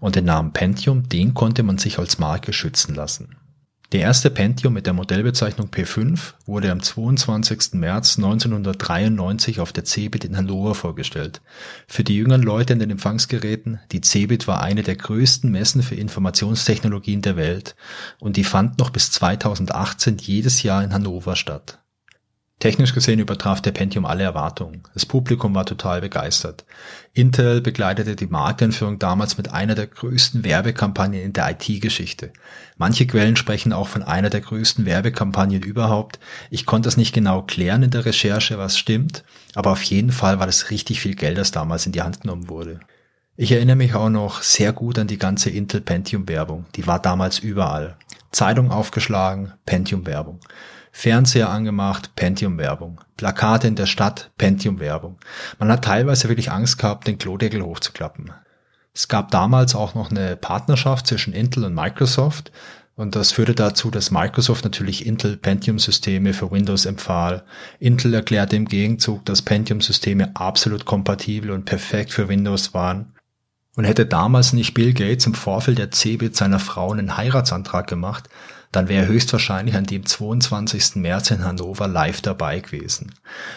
Und 0.01 0.17
den 0.17 0.25
Namen 0.25 0.53
Pentium, 0.53 1.09
den 1.09 1.35
konnte 1.35 1.63
man 1.63 1.79
sich 1.79 2.01
als 2.01 2.19
Marke 2.19 2.53
schützen 2.53 2.97
lassen. 2.97 3.37
Der 3.95 4.01
erste 4.01 4.29
Pentium 4.29 4.73
mit 4.73 4.87
der 4.87 4.93
Modellbezeichnung 4.93 5.69
P5 5.69 6.33
wurde 6.47 6.73
am 6.73 6.83
22. 6.83 7.75
März 7.75 8.17
1993 8.17 9.61
auf 9.61 9.73
der 9.73 9.85
CeBIT 9.85 10.25
in 10.25 10.37
Hannover 10.37 10.75
vorgestellt. 10.75 11.41
Für 11.87 12.03
die 12.03 12.17
jüngeren 12.17 12.43
Leute 12.43 12.73
in 12.73 12.81
den 12.81 12.91
Empfangsgeräten, 12.91 13.79
die 13.93 14.01
CeBIT 14.01 14.49
war 14.49 14.61
eine 14.61 14.83
der 14.83 14.97
größten 14.97 15.49
Messen 15.49 15.85
für 15.85 15.95
Informationstechnologien 15.95 17.23
der 17.23 17.37
Welt 17.37 17.77
und 18.19 18.37
die 18.37 18.43
fand 18.43 18.81
noch 18.81 18.91
bis 18.91 19.13
2018 19.13 20.19
jedes 20.19 20.65
Jahr 20.65 20.83
in 20.83 20.93
Hannover 20.93 21.37
statt. 21.37 21.79
Technisch 22.61 22.95
gesehen 22.95 23.19
übertraf 23.19 23.61
der 23.61 23.73
Pentium 23.73 24.07
alle 24.07 24.23
Erwartungen. 24.23 24.85
Das 24.95 25.05
Publikum 25.05 25.55
war 25.55 25.67
total 25.67 26.01
begeistert. 26.01 26.65
Intel 27.13 27.61
begleitete 27.61 28.17
die 28.17 28.27
Markteinführung 28.27 28.99
damals 28.99 29.37
mit 29.37 29.51
einer 29.53 29.75
der 29.75 29.87
größten 29.87 30.45
Werbekampagnen 30.45 31.21
in 31.21 31.33
der 31.33 31.51
IT-Geschichte. 31.51 32.33
Manche 32.77 33.07
Quellen 33.07 33.37
sprechen 33.37 33.73
auch 33.73 33.89
von 33.89 34.03
einer 34.03 34.31
der 34.31 34.41
größten 34.41 34.87
Werbekampagnen 34.87 35.63
überhaupt. 35.63 36.21
Ich 36.49 36.65
konnte 36.65 36.89
es 36.89 36.97
nicht 36.97 37.13
genau 37.13 37.43
klären 37.43 37.83
in 37.83 37.91
der 37.91 38.07
Recherche, 38.07 38.57
was 38.57 38.79
stimmt, 38.79 39.25
aber 39.55 39.73
auf 39.73 39.83
jeden 39.83 40.13
Fall 40.13 40.39
war 40.39 40.47
das 40.47 40.71
richtig 40.71 41.01
viel 41.01 41.17
Geld, 41.17 41.37
das 41.37 41.51
damals 41.51 41.87
in 41.87 41.93
die 41.93 42.03
Hand 42.03 42.23
genommen 42.23 42.49
wurde. 42.49 42.81
Ich 43.37 43.51
erinnere 43.51 43.77
mich 43.77 43.95
auch 43.95 44.11
noch 44.11 44.43
sehr 44.43 44.73
gut 44.73 44.97
an 44.99 45.09
die 45.09 45.19
ganze 45.19 45.51
Intel 45.51 45.81
Pentium 45.81 46.29
Werbung. 46.29 46.67
Die 46.77 46.87
war 46.87 47.01
damals 47.01 47.41
überall. 47.41 47.97
Zeitung 48.31 48.71
aufgeschlagen, 48.71 49.53
Pentium 49.67 50.07
Werbung. 50.07 50.39
Fernseher 50.97 51.51
angemacht, 51.51 52.15
Pentium-Werbung. 52.15 53.01
Plakate 53.17 53.67
in 53.67 53.75
der 53.75 53.87
Stadt, 53.87 54.31
Pentium-Werbung. 54.39 55.19
Man 55.59 55.71
hat 55.71 55.85
teilweise 55.85 56.29
wirklich 56.29 56.53
Angst 56.53 56.79
gehabt, 56.79 57.09
den 57.09 57.19
Klodeckel 57.19 57.63
hochzuklappen. 57.63 58.31
Es 58.95 59.09
gab 59.09 59.33
damals 59.33 59.75
auch 59.75 59.97
noch 59.97 60.13
eine 60.13 60.37
Partnerschaft 60.37 61.09
zwischen 61.09 61.35
Intel 61.35 61.65
und 61.65 61.75
Microsoft. 61.75 62.53
Und 62.95 63.17
das 63.17 63.33
führte 63.33 63.57
dazu, 63.57 63.91
dass 63.91 64.13
Microsoft 64.13 64.63
natürlich 64.63 65.05
Intel 65.05 65.37
Pentium-Systeme 65.37 66.33
für 66.33 66.53
Windows 66.53 66.87
empfahl. 66.87 67.43
Intel 67.81 68.15
erklärte 68.15 68.55
im 68.55 68.67
Gegenzug, 68.67 69.25
dass 69.25 69.43
Pentium-Systeme 69.43 70.31
absolut 70.35 70.85
kompatibel 70.85 71.51
und 71.51 71.65
perfekt 71.65 72.13
für 72.13 72.29
Windows 72.29 72.73
waren. 72.73 73.13
Und 73.75 73.85
hätte 73.85 74.07
damals 74.07 74.53
nicht 74.53 74.75
Bill 74.75 74.95
Gates 74.95 75.27
im 75.27 75.35
Vorfeld 75.35 75.79
der 75.79 75.91
CeBIT 75.91 76.37
seiner 76.37 76.61
Frau 76.61 76.93
einen 76.93 77.17
Heiratsantrag 77.17 77.89
gemacht, 77.89 78.29
dann 78.77 78.89
wäre 78.89 79.05
er 79.05 79.09
höchstwahrscheinlich 79.09 79.77
an 79.77 79.85
dem 79.85 80.05
22. 80.05 80.97
März 80.97 81.31
in 81.31 81.45
Hannover 81.45 81.87
live 81.87 82.21
dabei 82.21 82.61
gewesen. 82.61 83.15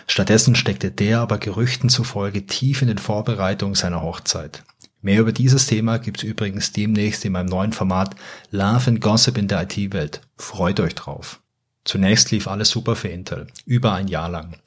Stattdessen 0.07 0.55
steckte 0.55 0.91
der 0.91 1.21
aber 1.21 1.37
Gerüchten 1.37 1.89
zufolge 1.89 2.45
tief 2.45 2.81
in 2.81 2.87
den 2.87 2.97
Vorbereitungen 2.97 3.75
seiner 3.75 4.01
Hochzeit. 4.01 4.63
Mehr 5.01 5.21
über 5.21 5.31
dieses 5.31 5.67
Thema 5.67 5.97
gibt's 5.97 6.23
übrigens 6.23 6.71
demnächst 6.71 7.23
in 7.25 7.31
meinem 7.31 7.47
neuen 7.47 7.73
Format 7.73 8.15
Love 8.51 8.91
and 8.91 9.01
Gossip 9.01 9.37
in 9.37 9.47
der 9.47 9.63
IT-Welt. 9.63 10.21
Freut 10.37 10.79
euch 10.79 10.95
drauf. 10.95 11.39
Zunächst 11.83 12.31
lief 12.31 12.47
alles 12.47 12.69
super 12.69 12.95
für 12.95 13.07
Intel, 13.07 13.47
über 13.65 13.93
ein 13.93 14.07
Jahr 14.07 14.29
lang. 14.29 14.57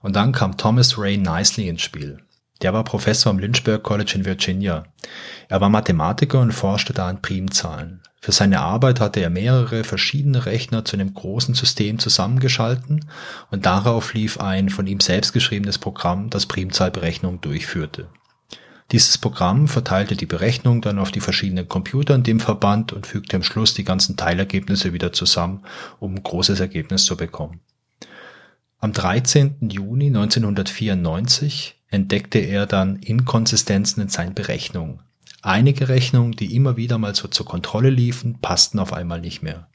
Und 0.00 0.14
dann 0.14 0.32
kam 0.32 0.56
Thomas 0.56 0.96
Ray 0.96 1.16
Nicely 1.16 1.68
ins 1.68 1.82
Spiel. 1.82 2.18
Der 2.62 2.72
war 2.72 2.82
Professor 2.82 3.30
am 3.30 3.38
Lynchburg 3.38 3.82
College 3.82 4.12
in 4.16 4.24
Virginia. 4.24 4.84
Er 5.48 5.60
war 5.60 5.68
Mathematiker 5.68 6.40
und 6.40 6.52
forschte 6.52 6.92
da 6.92 7.08
an 7.08 7.22
Primzahlen. 7.22 8.00
Für 8.20 8.32
seine 8.32 8.60
Arbeit 8.60 8.98
hatte 8.98 9.20
er 9.20 9.30
mehrere 9.30 9.84
verschiedene 9.84 10.44
Rechner 10.44 10.84
zu 10.84 10.96
einem 10.96 11.14
großen 11.14 11.54
System 11.54 12.00
zusammengeschalten 12.00 13.04
und 13.50 13.64
darauf 13.64 14.12
lief 14.12 14.40
ein 14.40 14.70
von 14.70 14.88
ihm 14.88 14.98
selbst 14.98 15.32
geschriebenes 15.32 15.78
Programm, 15.78 16.30
das 16.30 16.46
Primzahlberechnung 16.46 17.40
durchführte. 17.40 18.08
Dieses 18.90 19.18
Programm 19.18 19.68
verteilte 19.68 20.16
die 20.16 20.26
Berechnung 20.26 20.80
dann 20.80 20.98
auf 20.98 21.12
die 21.12 21.20
verschiedenen 21.20 21.68
Computer 21.68 22.14
in 22.14 22.22
dem 22.22 22.40
Verband 22.40 22.92
und 22.92 23.06
fügte 23.06 23.36
am 23.36 23.42
Schluss 23.42 23.74
die 23.74 23.84
ganzen 23.84 24.16
Teilergebnisse 24.16 24.92
wieder 24.94 25.12
zusammen, 25.12 25.62
um 26.00 26.14
ein 26.14 26.22
großes 26.22 26.58
Ergebnis 26.58 27.04
zu 27.04 27.16
bekommen. 27.16 27.60
Am 28.80 28.92
13. 28.92 29.56
Juni 29.70 30.06
1994 30.06 31.82
entdeckte 31.90 32.38
er 32.38 32.64
dann 32.66 32.96
Inkonsistenzen 32.96 34.04
in 34.04 34.08
seinen 34.08 34.34
Berechnungen. 34.34 35.00
Einige 35.42 35.88
Rechnungen, 35.88 36.32
die 36.32 36.54
immer 36.54 36.76
wieder 36.76 36.96
mal 36.96 37.12
so 37.16 37.26
zur 37.26 37.44
Kontrolle 37.44 37.90
liefen, 37.90 38.38
passten 38.40 38.78
auf 38.78 38.92
einmal 38.92 39.20
nicht 39.20 39.42
mehr. 39.42 39.68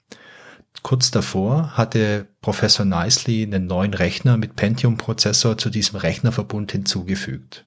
Kurz 0.83 1.11
davor 1.11 1.75
hatte 1.75 2.27
Professor 2.39 2.85
Nicely 2.85 3.43
einen 3.43 3.67
neuen 3.67 3.93
Rechner 3.93 4.37
mit 4.37 4.55
Pentium-Prozessor 4.55 5.57
zu 5.57 5.69
diesem 5.69 5.97
Rechnerverbund 5.97 6.71
hinzugefügt. 6.71 7.65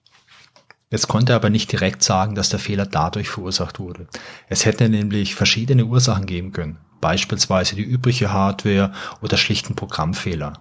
Jetzt 0.90 1.09
konnte 1.09 1.35
er 1.35 1.37
aber 1.37 1.50
nicht 1.50 1.71
direkt 1.71 2.02
sagen, 2.02 2.35
dass 2.35 2.49
der 2.49 2.61
Fehler 2.61 2.87
dadurch 2.87 3.28
verursacht 3.28 3.78
wurde. 3.78 4.07
Es 4.49 4.64
hätte 4.64 4.88
nämlich 4.88 5.35
verschiedene 5.35 5.85
Ursachen 5.85 6.25
geben 6.25 6.52
können, 6.52 6.78
beispielsweise 7.00 7.76
die 7.76 7.83
übrige 7.83 8.33
Hardware 8.33 8.93
oder 9.21 9.37
schlichten 9.37 9.75
Programmfehler. 9.75 10.55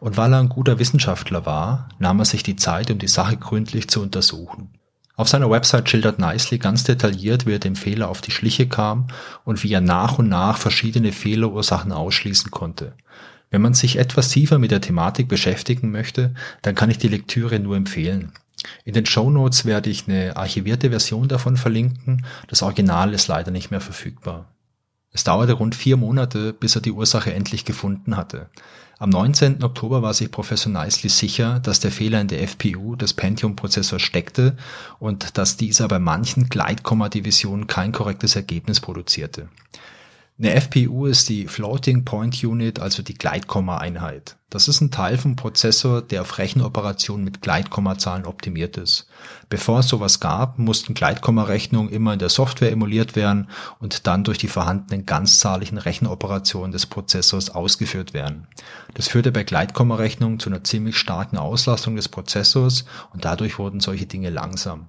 Und 0.00 0.16
weil 0.16 0.32
er 0.32 0.40
ein 0.40 0.48
guter 0.48 0.78
Wissenschaftler 0.78 1.46
war, 1.46 1.88
nahm 1.98 2.18
er 2.18 2.24
sich 2.24 2.42
die 2.42 2.56
Zeit, 2.56 2.90
um 2.90 2.98
die 2.98 3.08
Sache 3.08 3.36
gründlich 3.36 3.88
zu 3.88 4.02
untersuchen. 4.02 4.70
Auf 5.16 5.28
seiner 5.28 5.50
Website 5.50 5.88
schildert 5.88 6.18
Nicely 6.18 6.58
ganz 6.58 6.84
detailliert, 6.84 7.46
wie 7.46 7.54
er 7.54 7.58
dem 7.58 7.74
Fehler 7.74 8.10
auf 8.10 8.20
die 8.20 8.30
Schliche 8.30 8.68
kam 8.68 9.06
und 9.44 9.64
wie 9.64 9.72
er 9.72 9.80
nach 9.80 10.18
und 10.18 10.28
nach 10.28 10.58
verschiedene 10.58 11.12
Fehlerursachen 11.12 11.90
ausschließen 11.90 12.50
konnte. 12.50 12.92
Wenn 13.50 13.62
man 13.62 13.72
sich 13.72 13.96
etwas 13.96 14.28
tiefer 14.28 14.58
mit 14.58 14.72
der 14.72 14.82
Thematik 14.82 15.28
beschäftigen 15.28 15.90
möchte, 15.90 16.34
dann 16.60 16.74
kann 16.74 16.90
ich 16.90 16.98
die 16.98 17.08
Lektüre 17.08 17.58
nur 17.58 17.76
empfehlen. 17.76 18.32
In 18.84 18.92
den 18.92 19.06
Show 19.06 19.30
Notes 19.30 19.64
werde 19.64 19.88
ich 19.88 20.06
eine 20.06 20.36
archivierte 20.36 20.90
Version 20.90 21.28
davon 21.28 21.56
verlinken. 21.56 22.26
Das 22.48 22.62
Original 22.62 23.14
ist 23.14 23.28
leider 23.28 23.50
nicht 23.50 23.70
mehr 23.70 23.80
verfügbar. 23.80 24.46
Es 25.16 25.24
dauerte 25.24 25.54
rund 25.54 25.74
vier 25.74 25.96
Monate, 25.96 26.52
bis 26.52 26.74
er 26.74 26.82
die 26.82 26.92
Ursache 26.92 27.32
endlich 27.32 27.64
gefunden 27.64 28.18
hatte. 28.18 28.50
Am 28.98 29.08
19. 29.08 29.64
Oktober 29.64 30.02
war 30.02 30.12
sich 30.12 30.30
Professor 30.30 30.70
Nicely 30.70 31.08
sicher, 31.08 31.58
dass 31.58 31.80
der 31.80 31.90
Fehler 31.90 32.20
in 32.20 32.28
der 32.28 32.46
FPU 32.46 32.96
des 32.96 33.14
Pentium-Prozessors 33.14 34.02
steckte 34.02 34.58
und 34.98 35.38
dass 35.38 35.56
dieser 35.56 35.88
bei 35.88 35.98
manchen 35.98 36.50
Gleitkomma-Divisionen 36.50 37.66
kein 37.66 37.92
korrektes 37.92 38.36
Ergebnis 38.36 38.80
produzierte. 38.80 39.48
Eine 40.38 40.54
FPU 40.54 41.06
ist 41.06 41.30
die 41.30 41.48
Floating 41.48 42.04
Point 42.04 42.44
Unit, 42.44 42.78
also 42.78 43.02
die 43.02 43.14
Gleitkomma-Einheit. 43.14 44.36
Das 44.50 44.68
ist 44.68 44.82
ein 44.82 44.90
Teil 44.90 45.16
vom 45.16 45.34
Prozessor, 45.34 46.02
der 46.02 46.20
auf 46.20 46.36
Rechenoperationen 46.36 47.24
mit 47.24 47.40
Gleitkommazahlen 47.40 48.26
optimiert 48.26 48.76
ist. 48.76 49.08
Bevor 49.48 49.78
es 49.78 49.88
sowas 49.88 50.20
gab, 50.20 50.58
mussten 50.58 50.92
Gleitkommarechnungen 50.92 51.90
immer 51.90 52.12
in 52.12 52.18
der 52.18 52.28
Software 52.28 52.70
emuliert 52.70 53.16
werden 53.16 53.48
und 53.78 54.06
dann 54.06 54.24
durch 54.24 54.36
die 54.36 54.48
vorhandenen 54.48 55.06
ganzzahligen 55.06 55.78
Rechenoperationen 55.78 56.70
des 56.70 56.84
Prozessors 56.84 57.48
ausgeführt 57.48 58.12
werden. 58.12 58.46
Das 58.92 59.08
führte 59.08 59.32
bei 59.32 59.42
Gleitkommarechnungen 59.42 60.38
zu 60.38 60.50
einer 60.50 60.62
ziemlich 60.64 60.98
starken 60.98 61.38
Auslastung 61.38 61.96
des 61.96 62.10
Prozessors 62.10 62.84
und 63.14 63.24
dadurch 63.24 63.58
wurden 63.58 63.80
solche 63.80 64.04
Dinge 64.04 64.28
langsam. 64.28 64.88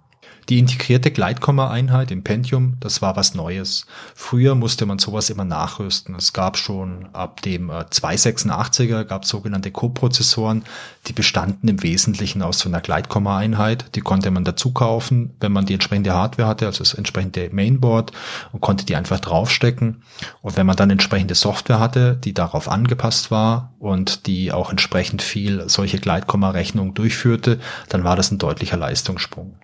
Die 0.50 0.60
integrierte 0.60 1.12
Gleitkomma-Einheit 1.12 2.10
im 2.10 2.24
Pentium, 2.24 2.78
das 2.80 3.02
war 3.02 3.18
was 3.18 3.34
Neues. 3.34 3.86
Früher 4.16 4.56
musste 4.56 4.86
man 4.86 4.98
sowas 4.98 5.30
immer 5.30 5.44
nachrüsten. 5.44 6.16
Es 6.16 6.32
gab 6.32 6.58
schon 6.58 7.10
ab 7.12 7.42
dem 7.42 7.70
286er 7.70 9.04
gab 9.04 9.24
es 9.24 9.30
sogenannte 9.30 9.72
Co-Prozessoren, 9.72 10.64
die 11.08 11.12
bestanden 11.12 11.68
im 11.68 11.84
Wesentlichen 11.84 12.42
aus 12.42 12.60
so 12.60 12.70
einer 12.70 12.80
Gleitkomma-Einheit. 12.80 13.94
Die 13.96 14.02
konnte 14.02 14.32
man 14.32 14.46
dazu 14.46 14.72
kaufen, 14.72 15.36
wenn 15.42 15.52
man 15.52 15.66
die 15.66 15.74
entsprechende 15.74 16.14
Hardware 16.14 16.48
hatte, 16.48 16.66
also 16.66 16.80
das 16.80 16.94
entsprechende 16.94 17.50
Mainboard 17.52 18.14
und 18.54 18.62
konnte 18.62 18.86
die 18.86 18.96
einfach 18.96 19.20
draufstecken. 19.20 20.04
Und 20.42 20.56
wenn 20.56 20.66
man 20.66 20.78
dann 20.78 20.90
entsprechende 20.90 21.36
Software 21.36 21.82
hatte, 21.82 22.16
die 22.16 22.34
darauf 22.34 22.70
angepasst 22.70 23.32
war 23.32 23.74
und 23.80 24.28
die 24.28 24.54
auch 24.54 24.72
entsprechend 24.72 25.22
viel 25.22 25.68
solche 25.68 26.00
Gleitkomma-Rechnungen 26.00 26.94
durchführte, 26.94 27.60
dann 27.90 28.06
war 28.06 28.16
das 28.16 28.32
ein 28.32 28.38
deutlicher 28.38 28.78
Leistungssprung. 28.78 29.58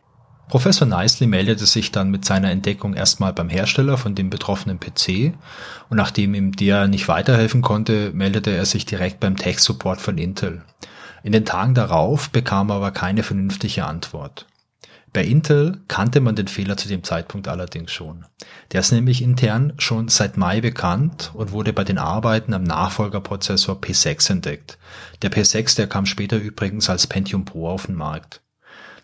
Professor 0.50 0.88
Nicely 0.88 1.28
meldete 1.28 1.66
sich 1.66 1.92
dann 1.92 2.12
mit 2.12 2.26
seiner 2.26 2.52
Entdeckung 2.52 2.94
erstmal 2.94 3.34
beim 3.34 3.50
Hersteller 3.50 3.98
von 3.98 4.14
dem 4.14 4.30
betroffenen 4.30 4.80
PC 4.80 5.34
und 5.90 5.98
nachdem 5.98 6.36
ihm 6.36 6.52
der 6.52 6.88
nicht 6.88 7.08
weiterhelfen 7.08 7.62
konnte, 7.62 8.12
meldete 8.14 8.52
er 8.52 8.66
sich 8.66 8.86
direkt 8.86 9.20
beim 9.20 9.38
Tech-Support 9.38 10.02
von 10.02 10.18
Intel. 10.18 10.64
In 11.24 11.32
den 11.32 11.46
Tagen 11.46 11.74
darauf 11.74 12.30
bekam 12.30 12.70
er 12.70 12.76
aber 12.76 12.92
keine 12.92 13.24
vernünftige 13.24 13.86
Antwort. 13.86 14.46
Bei 15.14 15.24
Intel 15.24 15.80
kannte 15.88 16.22
man 16.22 16.36
den 16.36 16.48
Fehler 16.48 16.76
zu 16.76 16.88
dem 16.88 17.04
Zeitpunkt 17.04 17.48
allerdings 17.48 17.92
schon. 17.92 18.26
Der 18.72 18.80
ist 18.80 18.92
nämlich 18.92 19.22
intern 19.22 19.74
schon 19.78 20.08
seit 20.08 20.38
Mai 20.38 20.60
bekannt 20.60 21.32
und 21.36 21.52
wurde 21.52 21.72
bei 21.72 21.84
den 21.84 22.00
Arbeiten 22.00 22.54
am 22.54 22.64
Nachfolgerprozessor 22.64 23.80
P6 23.80 24.32
entdeckt. 24.32 24.80
Der 25.22 25.32
P6, 25.32 25.76
der 25.76 25.88
kam 25.88 26.08
später 26.08 26.38
übrigens 26.38 26.90
als 26.90 27.06
Pentium 27.06 27.46
Pro 27.46 27.70
auf 27.70 27.86
den 27.86 27.96
Markt. 27.96 28.43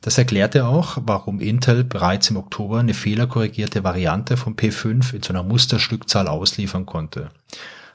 Das 0.01 0.17
erklärte 0.17 0.65
auch, 0.65 0.97
warum 1.01 1.39
Intel 1.39 1.83
bereits 1.83 2.29
im 2.29 2.37
Oktober 2.37 2.79
eine 2.79 2.93
fehlerkorrigierte 2.93 3.83
Variante 3.83 4.37
von 4.37 4.55
P5 4.55 5.13
in 5.13 5.23
so 5.23 5.33
einer 5.33 5.43
Musterstückzahl 5.43 6.27
ausliefern 6.27 6.85
konnte. 6.85 7.29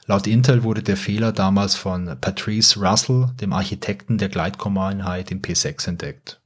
Laut 0.05 0.27
Intel 0.27 0.63
wurde 0.63 0.83
der 0.83 0.97
Fehler 0.97 1.31
damals 1.31 1.75
von 1.75 2.15
Patrice 2.21 2.79
Russell, 2.79 3.29
dem 3.41 3.53
Architekten 3.53 4.19
der 4.19 4.29
Gleitkomma-Einheit 4.29 5.31
im 5.31 5.41
P6 5.41 5.87
entdeckt. 5.87 6.39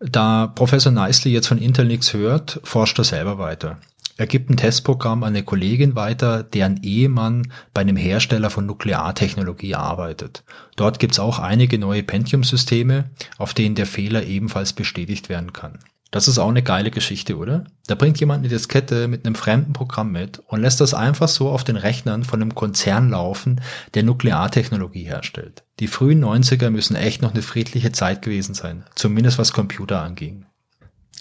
Da 0.00 0.46
Professor 0.46 0.90
Nicely 0.90 1.32
jetzt 1.32 1.48
von 1.48 1.58
Intel 1.58 1.86
nichts 1.86 2.14
hört, 2.14 2.60
forscht 2.64 2.98
er 2.98 3.04
selber 3.04 3.38
weiter. 3.38 3.78
Er 4.16 4.26
gibt 4.26 4.48
ein 4.48 4.56
Testprogramm 4.56 5.24
an 5.24 5.34
eine 5.34 5.42
Kollegin 5.42 5.96
weiter, 5.96 6.44
deren 6.44 6.82
Ehemann 6.82 7.50
bei 7.72 7.80
einem 7.80 7.96
Hersteller 7.96 8.48
von 8.48 8.64
Nukleartechnologie 8.64 9.74
arbeitet. 9.74 10.44
Dort 10.76 11.00
gibt's 11.00 11.18
auch 11.18 11.40
einige 11.40 11.78
neue 11.78 12.04
Pentium-Systeme, 12.04 13.10
auf 13.38 13.54
denen 13.54 13.74
der 13.74 13.86
Fehler 13.86 14.24
ebenfalls 14.24 14.72
bestätigt 14.72 15.28
werden 15.28 15.52
kann. 15.52 15.80
Das 16.12 16.28
ist 16.28 16.38
auch 16.38 16.48
eine 16.48 16.62
geile 16.62 16.92
Geschichte, 16.92 17.36
oder? 17.36 17.64
Da 17.88 17.96
bringt 17.96 18.20
jemand 18.20 18.38
eine 18.38 18.48
Diskette 18.48 19.08
mit 19.08 19.26
einem 19.26 19.34
fremden 19.34 19.72
Programm 19.72 20.12
mit 20.12 20.38
und 20.46 20.60
lässt 20.60 20.80
das 20.80 20.94
einfach 20.94 21.26
so 21.26 21.48
auf 21.48 21.64
den 21.64 21.74
Rechnern 21.74 22.22
von 22.22 22.40
einem 22.40 22.54
Konzern 22.54 23.10
laufen, 23.10 23.60
der 23.94 24.04
Nukleartechnologie 24.04 25.02
herstellt. 25.02 25.64
Die 25.80 25.88
frühen 25.88 26.24
90er 26.24 26.70
müssen 26.70 26.94
echt 26.94 27.20
noch 27.20 27.32
eine 27.32 27.42
friedliche 27.42 27.90
Zeit 27.90 28.22
gewesen 28.22 28.54
sein, 28.54 28.84
zumindest 28.94 29.38
was 29.38 29.52
Computer 29.52 30.02
anging. 30.02 30.46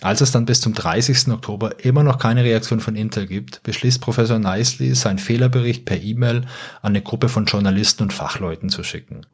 Als 0.01 0.21
es 0.21 0.31
dann 0.31 0.45
bis 0.45 0.59
zum 0.59 0.73
30. 0.73 1.29
Oktober 1.29 1.83
immer 1.83 2.03
noch 2.03 2.17
keine 2.17 2.43
Reaktion 2.43 2.81
von 2.81 2.95
Intel 2.95 3.25
gibt, 3.25 3.63
beschließt 3.63 4.01
Professor 4.01 4.39
Nicely, 4.39 4.95
seinen 4.95 5.19
Fehlerbericht 5.19 5.85
per 5.85 6.01
E-Mail 6.01 6.41
an 6.81 6.91
eine 6.91 7.01
Gruppe 7.01 7.29
von 7.29 7.45
Journalisten 7.45 8.03
und 8.03 8.13
Fachleuten 8.13 8.69
zu 8.69 8.83
schicken. 8.83 9.25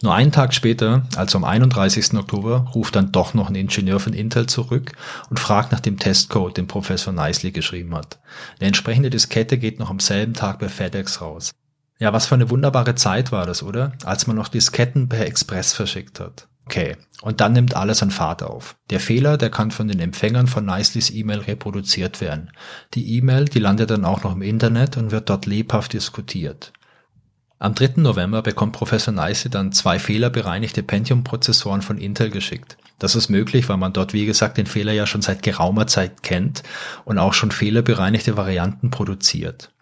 Nur 0.00 0.14
einen 0.14 0.30
Tag 0.30 0.54
später, 0.54 1.02
also 1.16 1.38
am 1.38 1.44
31. 1.44 2.14
Oktober, 2.14 2.70
ruft 2.74 2.94
dann 2.94 3.10
doch 3.10 3.34
noch 3.34 3.48
ein 3.48 3.56
Ingenieur 3.56 3.98
von 3.98 4.12
Intel 4.12 4.46
zurück 4.46 4.92
und 5.28 5.40
fragt 5.40 5.72
nach 5.72 5.80
dem 5.80 5.98
Testcode, 5.98 6.56
den 6.56 6.68
Professor 6.68 7.12
Nicely 7.12 7.50
geschrieben 7.50 7.94
hat. 7.96 8.20
Eine 8.58 8.68
entsprechende 8.68 9.10
Diskette 9.10 9.58
geht 9.58 9.80
noch 9.80 9.90
am 9.90 9.98
selben 9.98 10.34
Tag 10.34 10.60
bei 10.60 10.68
FedEx 10.68 11.20
raus. 11.20 11.50
Ja, 11.98 12.12
was 12.12 12.26
für 12.26 12.36
eine 12.36 12.48
wunderbare 12.48 12.94
Zeit 12.94 13.32
war 13.32 13.44
das, 13.44 13.64
oder? 13.64 13.92
Als 14.04 14.28
man 14.28 14.36
noch 14.36 14.46
Disketten 14.46 15.08
per 15.08 15.26
Express 15.26 15.72
verschickt 15.72 16.20
hat. 16.20 16.46
Okay, 16.68 16.96
und 17.22 17.40
dann 17.40 17.54
nimmt 17.54 17.74
alles 17.74 18.02
an 18.02 18.10
Fahrt 18.10 18.42
auf. 18.42 18.76
Der 18.90 19.00
Fehler, 19.00 19.38
der 19.38 19.48
kann 19.48 19.70
von 19.70 19.88
den 19.88 20.00
Empfängern 20.00 20.46
von 20.46 20.66
Nicelys 20.66 21.10
E-Mail 21.10 21.38
reproduziert 21.38 22.20
werden. 22.20 22.50
Die 22.92 23.16
E-Mail, 23.16 23.46
die 23.46 23.58
landet 23.58 23.88
dann 23.88 24.04
auch 24.04 24.22
noch 24.22 24.34
im 24.34 24.42
Internet 24.42 24.98
und 24.98 25.10
wird 25.10 25.30
dort 25.30 25.46
lebhaft 25.46 25.94
diskutiert. 25.94 26.74
Am 27.58 27.74
3. 27.74 27.92
November 28.02 28.42
bekommt 28.42 28.74
Professor 28.74 29.14
Nicely 29.14 29.50
dann 29.50 29.72
zwei 29.72 29.98
fehlerbereinigte 29.98 30.82
Pentium-Prozessoren 30.82 31.80
von 31.80 31.96
Intel 31.96 32.28
geschickt. 32.28 32.76
Das 32.98 33.14
ist 33.14 33.30
möglich, 33.30 33.66
weil 33.70 33.78
man 33.78 33.94
dort, 33.94 34.12
wie 34.12 34.26
gesagt, 34.26 34.58
den 34.58 34.66
Fehler 34.66 34.92
ja 34.92 35.06
schon 35.06 35.22
seit 35.22 35.42
geraumer 35.42 35.86
Zeit 35.86 36.22
kennt 36.22 36.62
und 37.06 37.16
auch 37.16 37.32
schon 37.32 37.50
fehlerbereinigte 37.50 38.36
Varianten 38.36 38.90
produziert. 38.90 39.72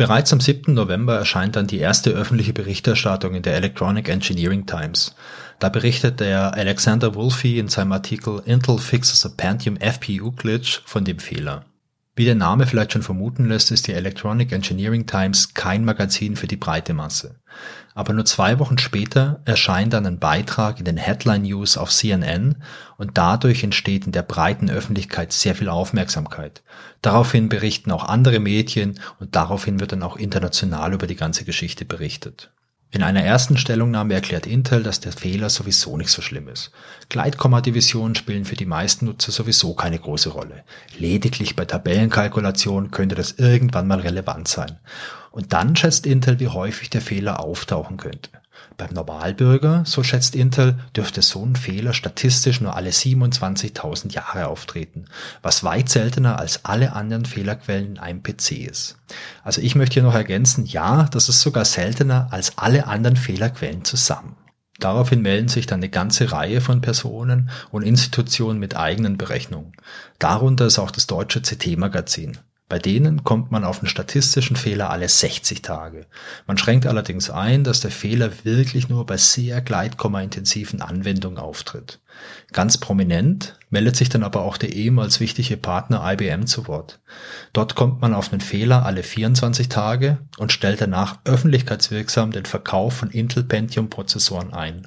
Bereits 0.00 0.32
am 0.32 0.40
7. 0.40 0.72
November 0.72 1.16
erscheint 1.16 1.56
dann 1.56 1.66
die 1.66 1.76
erste 1.76 2.12
öffentliche 2.12 2.54
Berichterstattung 2.54 3.34
in 3.34 3.42
der 3.42 3.56
Electronic 3.56 4.08
Engineering 4.08 4.64
Times. 4.64 5.14
Da 5.60 5.68
berichtet 5.68 6.20
der 6.20 6.54
Alexander 6.54 7.14
Wolfe 7.14 7.48
in 7.48 7.68
seinem 7.68 7.92
Artikel 7.92 8.40
Intel 8.46 8.78
fixes 8.78 9.26
a 9.26 9.28
Pentium 9.28 9.76
FPU 9.76 10.32
glitch 10.32 10.80
von 10.86 11.04
dem 11.04 11.18
Fehler. 11.18 11.66
Wie 12.16 12.24
der 12.24 12.34
Name 12.34 12.66
vielleicht 12.66 12.94
schon 12.94 13.02
vermuten 13.02 13.46
lässt, 13.46 13.70
ist 13.70 13.86
die 13.86 13.92
Electronic 13.92 14.52
Engineering 14.52 15.06
Times 15.06 15.52
kein 15.52 15.84
Magazin 15.84 16.36
für 16.36 16.46
die 16.46 16.56
breite 16.56 16.94
Masse. 16.94 17.40
Aber 17.94 18.14
nur 18.14 18.24
zwei 18.24 18.58
Wochen 18.58 18.78
später 18.78 19.42
erscheint 19.44 19.92
dann 19.92 20.06
ein 20.06 20.18
Beitrag 20.18 20.78
in 20.78 20.86
den 20.86 20.96
Headline 20.96 21.42
News 21.42 21.76
auf 21.76 21.90
CNN 21.90 22.56
und 22.96 23.18
dadurch 23.18 23.62
entsteht 23.62 24.06
in 24.06 24.12
der 24.12 24.22
breiten 24.22 24.70
Öffentlichkeit 24.70 25.30
sehr 25.34 25.54
viel 25.54 25.68
Aufmerksamkeit. 25.68 26.62
Daraufhin 27.02 27.50
berichten 27.50 27.90
auch 27.90 28.04
andere 28.04 28.40
Medien 28.40 28.98
und 29.18 29.36
daraufhin 29.36 29.78
wird 29.78 29.92
dann 29.92 30.02
auch 30.02 30.16
international 30.16 30.94
über 30.94 31.06
die 31.06 31.16
ganze 31.16 31.44
Geschichte 31.44 31.84
berichtet. 31.84 32.50
In 32.92 33.04
einer 33.04 33.22
ersten 33.22 33.56
Stellungnahme 33.56 34.14
erklärt 34.14 34.48
Intel, 34.48 34.82
dass 34.82 34.98
der 34.98 35.12
Fehler 35.12 35.48
sowieso 35.48 35.96
nicht 35.96 36.10
so 36.10 36.22
schlimm 36.22 36.48
ist. 36.48 36.72
Gleitkomma-Divisionen 37.08 38.16
spielen 38.16 38.44
für 38.44 38.56
die 38.56 38.66
meisten 38.66 39.04
Nutzer 39.04 39.30
sowieso 39.30 39.74
keine 39.74 40.00
große 40.00 40.30
Rolle. 40.30 40.64
Lediglich 40.98 41.54
bei 41.54 41.64
Tabellenkalkulationen 41.66 42.90
könnte 42.90 43.14
das 43.14 43.32
irgendwann 43.32 43.86
mal 43.86 44.00
relevant 44.00 44.48
sein. 44.48 44.80
Und 45.30 45.52
dann 45.52 45.76
schätzt 45.76 46.04
Intel, 46.04 46.40
wie 46.40 46.48
häufig 46.48 46.90
der 46.90 47.00
Fehler 47.00 47.38
auftauchen 47.38 47.96
könnte. 47.96 48.30
Beim 48.80 48.94
Normalbürger, 48.94 49.82
so 49.84 50.02
schätzt 50.02 50.34
Intel, 50.34 50.78
dürfte 50.96 51.20
so 51.20 51.44
ein 51.44 51.54
Fehler 51.54 51.92
statistisch 51.92 52.62
nur 52.62 52.76
alle 52.76 52.88
27.000 52.88 54.14
Jahre 54.14 54.46
auftreten, 54.46 55.04
was 55.42 55.62
weit 55.64 55.90
seltener 55.90 56.38
als 56.38 56.64
alle 56.64 56.94
anderen 56.94 57.26
Fehlerquellen 57.26 57.90
in 57.90 57.98
einem 57.98 58.22
PC 58.22 58.52
ist. 58.52 58.96
Also 59.44 59.60
ich 59.60 59.74
möchte 59.74 59.92
hier 59.94 60.02
noch 60.02 60.14
ergänzen, 60.14 60.64
ja, 60.64 61.04
das 61.10 61.28
ist 61.28 61.42
sogar 61.42 61.66
seltener 61.66 62.28
als 62.30 62.56
alle 62.56 62.86
anderen 62.86 63.16
Fehlerquellen 63.16 63.84
zusammen. 63.84 64.36
Daraufhin 64.78 65.20
melden 65.20 65.48
sich 65.48 65.66
dann 65.66 65.80
eine 65.80 65.90
ganze 65.90 66.32
Reihe 66.32 66.62
von 66.62 66.80
Personen 66.80 67.50
und 67.70 67.82
Institutionen 67.82 68.58
mit 68.58 68.78
eigenen 68.78 69.18
Berechnungen. 69.18 69.74
Darunter 70.18 70.64
ist 70.64 70.78
auch 70.78 70.90
das 70.90 71.06
deutsche 71.06 71.42
CT-Magazin. 71.42 72.38
Bei 72.70 72.78
denen 72.78 73.24
kommt 73.24 73.50
man 73.50 73.64
auf 73.64 73.80
einen 73.80 73.88
statistischen 73.88 74.54
Fehler 74.54 74.90
alle 74.90 75.08
60 75.08 75.60
Tage. 75.60 76.06
Man 76.46 76.56
schränkt 76.56 76.86
allerdings 76.86 77.28
ein, 77.28 77.64
dass 77.64 77.80
der 77.80 77.90
Fehler 77.90 78.30
wirklich 78.44 78.88
nur 78.88 79.04
bei 79.06 79.16
sehr 79.16 79.60
gleitkomma-intensiven 79.60 80.80
Anwendungen 80.80 81.40
auftritt. 81.40 81.98
Ganz 82.52 82.78
prominent 82.78 83.58
meldet 83.70 83.96
sich 83.96 84.08
dann 84.08 84.22
aber 84.22 84.42
auch 84.42 84.56
der 84.56 84.72
ehemals 84.72 85.18
wichtige 85.18 85.56
Partner 85.56 86.00
IBM 86.12 86.46
zu 86.46 86.68
Wort. 86.68 87.00
Dort 87.52 87.74
kommt 87.74 88.00
man 88.00 88.14
auf 88.14 88.30
einen 88.30 88.40
Fehler 88.40 88.86
alle 88.86 89.02
24 89.02 89.68
Tage 89.68 90.18
und 90.38 90.52
stellt 90.52 90.80
danach 90.80 91.18
öffentlichkeitswirksam 91.24 92.30
den 92.30 92.46
Verkauf 92.46 92.94
von 92.94 93.10
Intel 93.10 93.42
Pentium 93.42 93.90
Prozessoren 93.90 94.54
ein. 94.54 94.86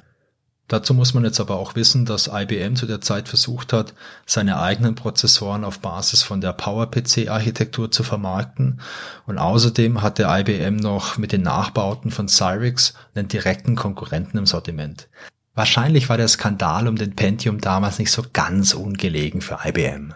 Dazu 0.68 0.94
muss 0.94 1.12
man 1.12 1.24
jetzt 1.24 1.40
aber 1.40 1.56
auch 1.56 1.74
wissen, 1.74 2.06
dass 2.06 2.30
IBM 2.32 2.74
zu 2.74 2.86
der 2.86 3.02
Zeit 3.02 3.28
versucht 3.28 3.74
hat, 3.74 3.92
seine 4.24 4.60
eigenen 4.60 4.94
Prozessoren 4.94 5.62
auf 5.62 5.80
Basis 5.80 6.22
von 6.22 6.40
der 6.40 6.54
PowerPC-Architektur 6.54 7.90
zu 7.90 8.02
vermarkten 8.02 8.80
und 9.26 9.36
außerdem 9.36 10.00
hatte 10.00 10.26
IBM 10.26 10.76
noch 10.76 11.18
mit 11.18 11.32
den 11.32 11.42
Nachbauten 11.42 12.10
von 12.10 12.28
Cyrix 12.28 12.94
einen 13.14 13.28
direkten 13.28 13.76
Konkurrenten 13.76 14.38
im 14.38 14.46
Sortiment. 14.46 15.08
Wahrscheinlich 15.54 16.08
war 16.08 16.16
der 16.16 16.28
Skandal 16.28 16.88
um 16.88 16.96
den 16.96 17.14
Pentium 17.14 17.60
damals 17.60 17.98
nicht 17.98 18.10
so 18.10 18.24
ganz 18.32 18.72
ungelegen 18.72 19.42
für 19.42 19.58
IBM. 19.64 20.14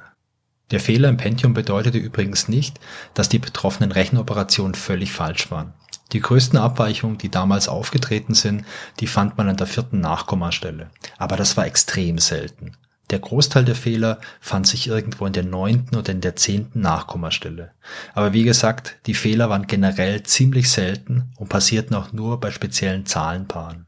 Der 0.70 0.80
Fehler 0.80 1.08
im 1.08 1.16
Pentium 1.16 1.54
bedeutete 1.54 1.98
übrigens 1.98 2.48
nicht, 2.48 2.78
dass 3.14 3.28
die 3.28 3.38
betroffenen 3.38 3.92
Rechenoperationen 3.92 4.74
völlig 4.74 5.12
falsch 5.12 5.50
waren. 5.50 5.72
Die 6.12 6.20
größten 6.20 6.58
Abweichungen, 6.58 7.18
die 7.18 7.30
damals 7.30 7.68
aufgetreten 7.68 8.34
sind, 8.34 8.64
die 9.00 9.06
fand 9.06 9.36
man 9.36 9.48
an 9.48 9.56
der 9.56 9.66
vierten 9.66 10.00
Nachkommastelle. 10.00 10.90
Aber 11.18 11.36
das 11.36 11.56
war 11.56 11.66
extrem 11.66 12.18
selten. 12.18 12.72
Der 13.10 13.18
Großteil 13.18 13.64
der 13.64 13.74
Fehler 13.74 14.20
fand 14.40 14.66
sich 14.66 14.86
irgendwo 14.86 15.24
in 15.24 15.32
der 15.32 15.44
neunten 15.44 15.96
oder 15.96 16.12
in 16.12 16.20
der 16.20 16.36
zehnten 16.36 16.80
Nachkommastelle. 16.80 17.72
Aber 18.14 18.34
wie 18.34 18.44
gesagt, 18.44 18.98
die 19.06 19.14
Fehler 19.14 19.48
waren 19.48 19.66
generell 19.66 20.22
ziemlich 20.24 20.70
selten 20.70 21.32
und 21.36 21.48
passierten 21.48 21.96
auch 21.96 22.12
nur 22.12 22.38
bei 22.40 22.50
speziellen 22.50 23.06
Zahlenpaaren. 23.06 23.87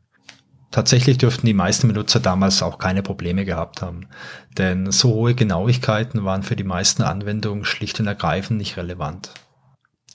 Tatsächlich 0.70 1.18
dürften 1.18 1.46
die 1.46 1.54
meisten 1.54 1.88
Benutzer 1.88 2.20
damals 2.20 2.62
auch 2.62 2.78
keine 2.78 3.02
Probleme 3.02 3.44
gehabt 3.44 3.82
haben, 3.82 4.06
denn 4.56 4.92
so 4.92 5.14
hohe 5.14 5.34
Genauigkeiten 5.34 6.24
waren 6.24 6.44
für 6.44 6.54
die 6.54 6.64
meisten 6.64 7.02
Anwendungen 7.02 7.64
schlicht 7.64 7.98
und 7.98 8.06
ergreifend 8.06 8.58
nicht 8.58 8.76
relevant. 8.76 9.32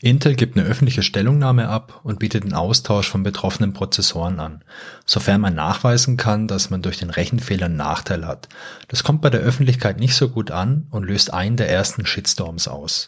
Intel 0.02 0.36
gibt 0.36 0.58
eine 0.58 0.68
öffentliche 0.68 1.04
Stellungnahme 1.04 1.68
ab 1.68 2.02
und 2.04 2.20
bietet 2.20 2.44
den 2.44 2.54
Austausch 2.54 3.10
von 3.10 3.24
betroffenen 3.24 3.74
Prozessoren 3.74 4.40
an, 4.40 4.64
sofern 5.06 5.42
man 5.42 5.56
nachweisen 5.56 6.16
kann, 6.16 6.48
dass 6.48 6.70
man 6.70 6.82
durch 6.82 6.98
den 6.98 7.10
Rechenfehler 7.10 7.66
einen 7.66 7.78
Nachteil 7.78 8.28
hat. 8.28 8.48
Das 8.88 9.04
kommt 9.04 9.22
bei 9.22 9.30
der 9.30 9.40
Öffentlichkeit 9.40 10.00
nicht 10.00 10.16
so 10.16 10.30
gut 10.30 10.52
an 10.52 10.88
und 10.92 11.06
löst 11.06 11.34
einen 11.34 11.58
der 11.58 11.70
ersten 11.70 12.06
Shitstorms 12.06 12.68
aus. 12.68 13.08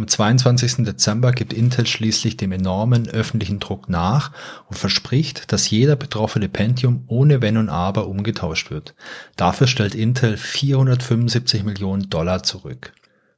Am 0.00 0.08
22. 0.08 0.86
Dezember 0.86 1.30
gibt 1.30 1.52
Intel 1.52 1.86
schließlich 1.86 2.38
dem 2.38 2.52
enormen 2.52 3.06
öffentlichen 3.06 3.60
Druck 3.60 3.90
nach 3.90 4.32
und 4.70 4.78
verspricht, 4.78 5.52
dass 5.52 5.68
jeder 5.68 5.94
betroffene 5.94 6.48
Pentium 6.48 7.04
ohne 7.06 7.42
Wenn 7.42 7.58
und 7.58 7.68
Aber 7.68 8.06
umgetauscht 8.06 8.70
wird. 8.70 8.94
Dafür 9.36 9.66
stellt 9.66 9.94
Intel 9.94 10.38
475 10.38 11.64
Millionen 11.64 12.08
Dollar 12.08 12.42
zurück. 12.42 12.94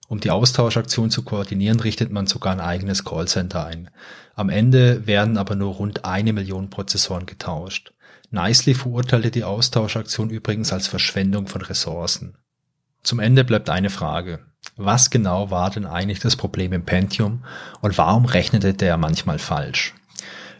Um 0.06 0.20
die 0.20 0.30
Austauschaktion 0.30 1.10
zu 1.10 1.24
koordinieren, 1.24 1.80
richtet 1.80 2.12
man 2.12 2.28
sogar 2.28 2.52
ein 2.52 2.60
eigenes 2.60 3.04
Callcenter 3.04 3.66
ein. 3.66 3.90
Am 4.36 4.48
Ende 4.48 5.04
werden 5.04 5.38
aber 5.38 5.56
nur 5.56 5.74
rund 5.74 6.04
eine 6.04 6.32
Million 6.32 6.70
Prozessoren 6.70 7.26
getauscht. 7.26 7.92
Nicely 8.30 8.74
verurteilte 8.74 9.32
die 9.32 9.42
Austauschaktion 9.42 10.30
übrigens 10.30 10.72
als 10.72 10.86
Verschwendung 10.86 11.48
von 11.48 11.62
Ressourcen. 11.62 12.36
Zum 13.02 13.18
Ende 13.18 13.42
bleibt 13.42 13.68
eine 13.68 13.90
Frage. 13.90 14.38
Was 14.76 15.10
genau 15.10 15.50
war 15.50 15.70
denn 15.70 15.86
eigentlich 15.86 16.20
das 16.20 16.36
Problem 16.36 16.72
im 16.72 16.84
Pentium 16.84 17.44
und 17.80 17.98
warum 17.98 18.24
rechnete 18.24 18.72
der 18.74 18.96
manchmal 18.96 19.38
falsch? 19.38 19.94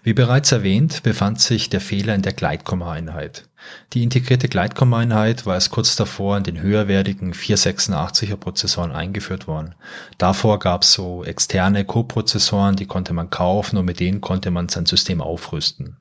Wie 0.05 0.15
bereits 0.15 0.51
erwähnt, 0.51 1.05
befand 1.05 1.41
sich 1.41 1.71
der 1.71 1.81
Fehler 1.81 2.17
in 2.17 2.23
der 2.23 2.33
Gleitkomma-Einheit. 2.33 3.49
Die 3.93 4.03
integrierte 4.03 4.49
Gleitkomma-Einheit 4.49 5.47
war 5.47 5.55
erst 5.55 5.71
kurz 5.71 5.95
davor 5.95 6.37
in 6.37 6.43
den 6.43 6.61
höherwertigen 6.61 7.33
486er 7.33 8.35
Prozessoren 8.35 8.91
eingeführt 8.91 9.47
worden. 9.47 9.77
Davor 10.19 10.59
gab 10.59 10.83
es 10.83 10.93
so 10.93 11.23
externe 11.25 11.85
Co-Prozessoren, 11.85 12.75
die 12.75 12.87
konnte 12.87 13.13
man 13.13 13.31
kaufen 13.31 13.77
und 13.77 13.85
mit 13.85 14.01
denen 14.01 14.21
konnte 14.21 14.51
man 14.51 14.69
sein 14.69 14.87
System 14.87 15.21
aufrüsten. 15.21 15.99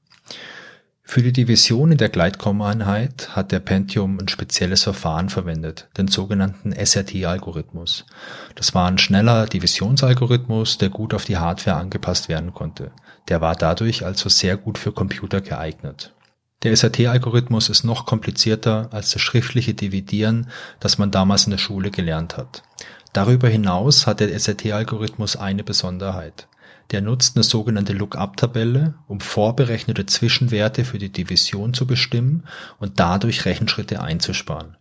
Für 1.11 1.21
die 1.21 1.33
Division 1.33 1.91
in 1.91 1.97
der 1.97 2.07
Gleitkomma-Einheit 2.07 3.35
hat 3.35 3.51
der 3.51 3.59
Pentium 3.59 4.17
ein 4.17 4.29
spezielles 4.29 4.83
Verfahren 4.83 5.27
verwendet, 5.27 5.89
den 5.97 6.07
sogenannten 6.07 6.71
SRT-Algorithmus. 6.71 8.05
Das 8.55 8.73
war 8.75 8.87
ein 8.87 8.97
schneller 8.97 9.45
Divisionsalgorithmus, 9.45 10.77
der 10.77 10.87
gut 10.87 11.13
auf 11.13 11.25
die 11.25 11.35
Hardware 11.35 11.75
angepasst 11.75 12.29
werden 12.29 12.53
konnte. 12.53 12.93
Der 13.27 13.41
war 13.41 13.57
dadurch 13.57 14.05
also 14.05 14.29
sehr 14.29 14.55
gut 14.55 14.77
für 14.77 14.93
Computer 14.93 15.41
geeignet. 15.41 16.13
Der 16.63 16.71
SRT-Algorithmus 16.71 17.67
ist 17.67 17.83
noch 17.83 18.05
komplizierter 18.05 18.87
als 18.91 19.11
das 19.11 19.21
schriftliche 19.21 19.73
Dividieren, 19.73 20.47
das 20.79 20.97
man 20.97 21.11
damals 21.11 21.43
in 21.43 21.51
der 21.51 21.57
Schule 21.57 21.91
gelernt 21.91 22.37
hat. 22.37 22.63
Darüber 23.11 23.49
hinaus 23.49 24.07
hat 24.07 24.21
der 24.21 24.33
SRT-Algorithmus 24.33 25.35
eine 25.35 25.65
Besonderheit. 25.65 26.47
Der 26.91 27.01
nutzt 27.01 27.37
eine 27.37 27.43
sogenannte 27.43 27.93
Lookup-Tabelle, 27.93 28.95
um 29.07 29.21
vorberechnete 29.21 30.05
Zwischenwerte 30.05 30.83
für 30.83 30.99
die 30.99 31.11
Division 31.11 31.73
zu 31.73 31.87
bestimmen 31.87 32.43
und 32.79 32.99
dadurch 32.99 33.45
Rechenschritte 33.45 34.01
einzusparen. 34.01 34.75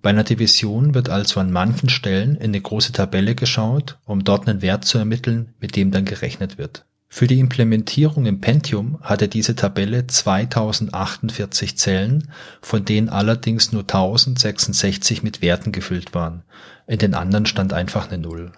Bei 0.00 0.10
einer 0.10 0.24
Division 0.24 0.94
wird 0.94 1.10
also 1.10 1.38
an 1.38 1.52
manchen 1.52 1.88
Stellen 1.88 2.34
in 2.36 2.46
eine 2.46 2.60
große 2.60 2.92
Tabelle 2.92 3.34
geschaut, 3.34 3.98
um 4.04 4.24
dort 4.24 4.48
einen 4.48 4.62
Wert 4.62 4.84
zu 4.84 4.98
ermitteln, 4.98 5.54
mit 5.60 5.76
dem 5.76 5.90
dann 5.92 6.06
gerechnet 6.06 6.58
wird. 6.58 6.84
Für 7.08 7.26
die 7.26 7.40
Implementierung 7.40 8.24
im 8.24 8.40
Pentium 8.40 8.98
hatte 9.02 9.28
diese 9.28 9.54
Tabelle 9.54 10.06
2048 10.06 11.76
Zellen, 11.76 12.32
von 12.62 12.86
denen 12.86 13.10
allerdings 13.10 13.70
nur 13.70 13.82
1066 13.82 15.22
mit 15.22 15.42
Werten 15.42 15.72
gefüllt 15.72 16.14
waren. 16.14 16.42
In 16.86 16.98
den 16.98 17.12
anderen 17.12 17.44
stand 17.44 17.74
einfach 17.74 18.08
eine 18.08 18.16
Null. 18.16 18.52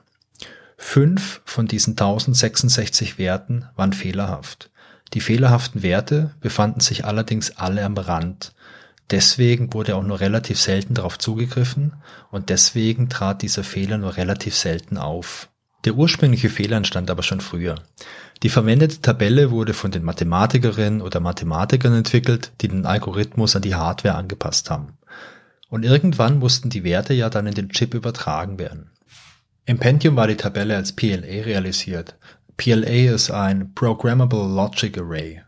Fünf 0.87 1.41
von 1.45 1.67
diesen 1.67 1.93
1066 1.93 3.19
Werten 3.19 3.65
waren 3.75 3.95
fehlerhaft. 3.95 4.71
Die 5.13 5.21
fehlerhaften 5.21 5.83
Werte 5.83 6.37
befanden 6.41 6.79
sich 6.79 7.05
allerdings 7.05 7.57
alle 7.57 7.85
am 7.85 7.97
Rand. 7.97 8.55
Deswegen 9.11 9.73
wurde 9.73 9.97
auch 9.97 10.05
nur 10.05 10.21
relativ 10.21 10.61
selten 10.61 10.95
darauf 10.95 11.19
zugegriffen 11.19 11.95
und 12.31 12.49
deswegen 12.49 13.09
trat 13.09 13.43
dieser 13.43 13.65
Fehler 13.65 13.99
nur 13.99 14.19
relativ 14.19 14.55
selten 14.55 14.97
auf. 14.97 15.49
Der 15.85 15.95
ursprüngliche 15.95 16.51
Fehler 16.51 16.77
entstand 16.77 17.11
aber 17.11 17.25
schon 17.25 17.41
früher. 17.41 17.77
Die 18.45 18.51
verwendete 18.51 19.01
Tabelle 19.01 19.51
wurde 19.51 19.75
von 19.75 19.91
den 19.91 20.05
Mathematikerinnen 20.05 21.01
oder 21.01 21.19
Mathematikern 21.19 21.95
entwickelt, 21.95 22.53
die 22.61 22.69
den 22.69 22.87
Algorithmus 22.87 23.57
an 23.57 23.63
die 23.63 23.75
Hardware 23.75 24.15
angepasst 24.15 24.71
haben. 24.71 24.99
Und 25.71 25.83
irgendwann 25.83 26.39
mussten 26.39 26.71
die 26.71 26.85
Werte 26.85 27.15
ja 27.15 27.31
dann 27.31 27.49
in 27.49 27.55
den 27.55 27.71
Chip 27.71 27.95
übertragen 27.95 28.59
werden. 28.61 28.91
Im 29.67 29.79
Pentium 29.79 30.15
war 30.15 30.27
die 30.27 30.37
Tabelle 30.37 30.77
als 30.77 30.93
PLA 30.93 31.45
realisiert. 31.45 32.17
PLA 32.59 33.15
ist 33.15 33.31
ein 33.31 33.73
Programmable 33.75 34.47
Logic 34.47 34.99
Array. 34.99 35.41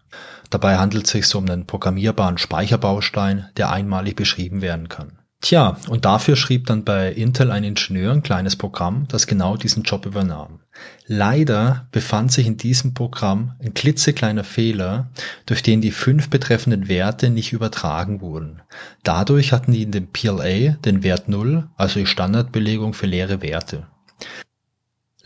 Dabei 0.49 0.79
handelt 0.79 1.05
es 1.05 1.11
sich 1.11 1.35
um 1.35 1.45
einen 1.47 1.67
programmierbaren 1.67 2.39
Speicherbaustein, 2.39 3.51
der 3.59 3.71
einmalig 3.71 4.17
beschrieben 4.17 4.63
werden 4.63 4.89
kann. 4.89 5.19
Tja, 5.43 5.77
und 5.89 6.07
dafür 6.07 6.35
schrieb 6.35 6.67
dann 6.67 6.83
bei 6.83 7.13
Intel 7.13 7.51
ein 7.51 7.63
Ingenieur 7.63 8.11
ein 8.11 8.23
kleines 8.23 8.57
Programm, 8.57 9.07
das 9.09 9.27
genau 9.27 9.59
diesen 9.59 9.83
Job 9.83 10.07
übernahm. 10.07 10.61
Leider 11.07 11.87
befand 11.93 12.33
sich 12.33 12.47
in 12.47 12.57
diesem 12.57 12.95
Programm 12.95 13.53
ein 13.63 13.75
klitzekleiner 13.75 14.45
Fehler, 14.45 15.11
durch 15.45 15.63
den 15.63 15.83
die 15.83 15.91
fünf 15.91 16.31
betreffenden 16.31 16.89
Werte 16.89 17.29
nicht 17.29 17.53
übertragen 17.53 18.23
wurden. 18.23 18.63
Dadurch 19.03 19.53
hatten 19.53 19.73
die 19.73 19.83
in 19.83 19.93
dem 19.93 20.11
PLA 20.11 20.79
den 20.85 21.03
Wert 21.03 21.29
0, 21.29 21.69
also 21.77 22.01
die 22.01 22.07
Standardbelegung 22.07 22.95
für 22.95 23.07
leere 23.07 23.43
Werte. 23.43 23.87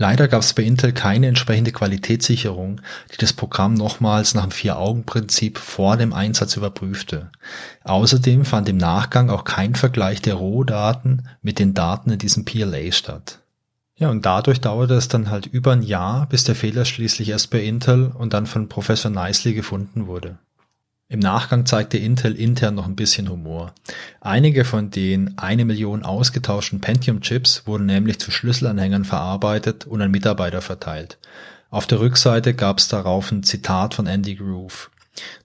Leider 0.00 0.28
gab 0.28 0.40
es 0.40 0.54
bei 0.54 0.62
Intel 0.62 0.92
keine 0.94 1.26
entsprechende 1.26 1.72
Qualitätssicherung, 1.72 2.80
die 3.12 3.18
das 3.18 3.34
Programm 3.34 3.74
nochmals 3.74 4.32
nach 4.32 4.44
dem 4.44 4.50
Vier-Augen-Prinzip 4.50 5.58
vor 5.58 5.98
dem 5.98 6.14
Einsatz 6.14 6.56
überprüfte. 6.56 7.30
Außerdem 7.84 8.46
fand 8.46 8.70
im 8.70 8.78
Nachgang 8.78 9.28
auch 9.28 9.44
kein 9.44 9.74
Vergleich 9.74 10.22
der 10.22 10.36
Rohdaten 10.36 11.28
mit 11.42 11.58
den 11.58 11.74
Daten 11.74 12.08
in 12.12 12.18
diesem 12.18 12.46
PLA 12.46 12.92
statt. 12.92 13.40
Ja, 13.94 14.08
und 14.08 14.24
dadurch 14.24 14.62
dauerte 14.62 14.94
es 14.94 15.08
dann 15.08 15.28
halt 15.28 15.44
über 15.44 15.72
ein 15.72 15.82
Jahr, 15.82 16.26
bis 16.30 16.44
der 16.44 16.54
Fehler 16.54 16.86
schließlich 16.86 17.28
erst 17.28 17.50
bei 17.50 17.62
Intel 17.62 18.06
und 18.06 18.32
dann 18.32 18.46
von 18.46 18.70
Professor 18.70 19.10
Nicely 19.10 19.52
gefunden 19.52 20.06
wurde. 20.06 20.38
Im 21.10 21.18
Nachgang 21.18 21.66
zeigte 21.66 21.98
Intel 21.98 22.36
intern 22.36 22.76
noch 22.76 22.86
ein 22.86 22.94
bisschen 22.94 23.28
Humor. 23.28 23.74
Einige 24.20 24.64
von 24.64 24.90
den 24.90 25.36
eine 25.38 25.64
Million 25.64 26.04
ausgetauschten 26.04 26.80
Pentium-Chips 26.80 27.66
wurden 27.66 27.86
nämlich 27.86 28.20
zu 28.20 28.30
Schlüsselanhängern 28.30 29.04
verarbeitet 29.04 29.88
und 29.88 30.00
an 30.00 30.12
Mitarbeiter 30.12 30.62
verteilt. 30.62 31.18
Auf 31.68 31.88
der 31.88 31.98
Rückseite 31.98 32.54
gab 32.54 32.78
es 32.78 32.86
darauf 32.86 33.32
ein 33.32 33.42
Zitat 33.42 33.94
von 33.94 34.06
Andy 34.06 34.36
Groove. 34.36 34.92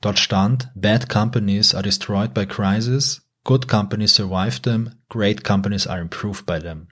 Dort 0.02 0.20
stand 0.20 0.70
Bad 0.76 1.10
companies 1.10 1.74
are 1.74 1.82
destroyed 1.84 2.36
by 2.36 2.46
crisis, 2.46 3.24
good 3.44 3.68
companies 3.68 4.14
survive 4.14 4.62
them, 4.62 4.92
great 5.10 5.44
companies 5.44 5.88
are 5.88 6.00
improved 6.00 6.46
by 6.46 6.60
them. 6.60 6.90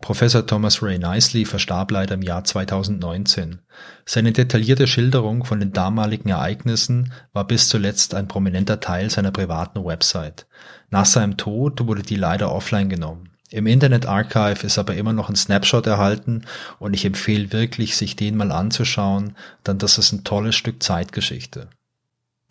Professor 0.00 0.46
Thomas 0.46 0.82
Ray 0.82 0.98
Nicely 0.98 1.44
verstarb 1.44 1.90
leider 1.90 2.14
im 2.14 2.22
Jahr 2.22 2.42
2019. 2.42 3.60
Seine 4.06 4.32
detaillierte 4.32 4.86
Schilderung 4.86 5.44
von 5.44 5.60
den 5.60 5.72
damaligen 5.72 6.30
Ereignissen 6.30 7.12
war 7.34 7.46
bis 7.46 7.68
zuletzt 7.68 8.14
ein 8.14 8.26
prominenter 8.26 8.80
Teil 8.80 9.10
seiner 9.10 9.30
privaten 9.30 9.84
Website. 9.84 10.46
Nach 10.88 11.04
seinem 11.04 11.36
Tod 11.36 11.86
wurde 11.86 12.02
die 12.02 12.16
leider 12.16 12.50
offline 12.50 12.88
genommen. 12.88 13.28
Im 13.50 13.66
Internet 13.66 14.06
Archive 14.06 14.66
ist 14.66 14.78
aber 14.78 14.94
immer 14.94 15.12
noch 15.12 15.28
ein 15.28 15.36
Snapshot 15.36 15.86
erhalten 15.86 16.46
und 16.78 16.94
ich 16.94 17.04
empfehle 17.04 17.52
wirklich, 17.52 17.96
sich 17.96 18.16
den 18.16 18.36
mal 18.36 18.52
anzuschauen, 18.52 19.36
denn 19.66 19.78
das 19.78 19.98
ist 19.98 20.12
ein 20.12 20.24
tolles 20.24 20.56
Stück 20.56 20.82
Zeitgeschichte. 20.82 21.68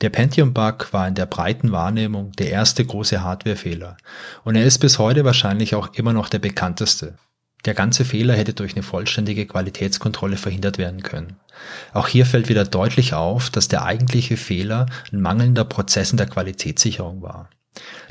Der 0.02 0.10
Pentium-Bug 0.10 0.94
war 0.94 1.08
in 1.08 1.16
der 1.16 1.26
breiten 1.26 1.72
Wahrnehmung 1.72 2.32
der 2.34 2.52
erste 2.52 2.86
große 2.86 3.24
Hardwarefehler 3.24 3.98
und 4.44 4.56
er 4.56 4.66
ist 4.66 4.78
bis 4.78 5.00
heute 5.00 5.26
wahrscheinlich 5.26 5.74
auch 5.74 5.94
immer 5.94 6.14
noch 6.14 6.30
der 6.30 6.40
bekannteste. 6.40 7.18
Der 7.66 7.74
ganze 7.74 8.06
Fehler 8.06 8.36
hätte 8.36 8.54
durch 8.54 8.74
eine 8.74 8.84
vollständige 8.84 9.46
Qualitätskontrolle 9.46 10.38
verhindert 10.38 10.78
werden 10.78 11.04
können. 11.04 11.36
Auch 11.94 12.08
hier 12.08 12.26
fällt 12.26 12.48
wieder 12.48 12.64
deutlich 12.64 13.14
auf, 13.14 13.50
dass 13.50 13.68
der 13.68 13.84
eigentliche 13.84 14.38
Fehler 14.38 14.86
ein 15.12 15.22
mangelnder 15.22 15.66
Prozess 15.66 16.12
in 16.12 16.18
der 16.18 16.28
Qualitätssicherung 16.28 17.22
war. 17.22 17.50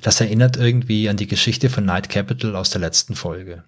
Das 0.03 0.21
erinnert 0.21 0.57
irgendwie 0.57 1.09
an 1.09 1.17
die 1.17 1.27
Geschichte 1.27 1.71
von 1.71 1.85
Night 1.85 2.09
Capital 2.09 2.57
aus 2.57 2.71
der 2.71 2.81
letzten 2.81 3.15
Folge. 3.15 3.65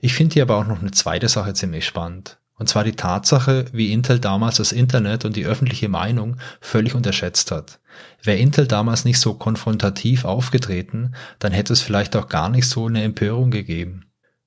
Ich 0.00 0.14
finde 0.14 0.34
hier 0.34 0.42
aber 0.44 0.58
auch 0.58 0.66
noch 0.66 0.80
eine 0.80 0.92
zweite 0.92 1.28
Sache 1.28 1.54
ziemlich 1.54 1.86
spannend. 1.86 2.38
Und 2.56 2.68
zwar 2.68 2.84
die 2.84 2.92
Tatsache, 2.92 3.64
wie 3.72 3.92
Intel 3.92 4.20
damals 4.20 4.58
das 4.58 4.70
Internet 4.70 5.24
und 5.24 5.34
die 5.34 5.44
öffentliche 5.44 5.88
Meinung 5.88 6.36
völlig 6.60 6.94
unterschätzt 6.94 7.50
hat. 7.50 7.80
Wäre 8.22 8.38
Intel 8.38 8.68
damals 8.68 9.04
nicht 9.04 9.18
so 9.18 9.34
konfrontativ 9.34 10.24
aufgetreten, 10.24 11.16
dann 11.40 11.52
hätte 11.52 11.72
es 11.72 11.80
vielleicht 11.80 12.14
auch 12.14 12.28
gar 12.28 12.48
nicht 12.50 12.68
so 12.68 12.86
eine 12.86 13.02
Empörung 13.02 13.50
gegeben. 13.50 14.04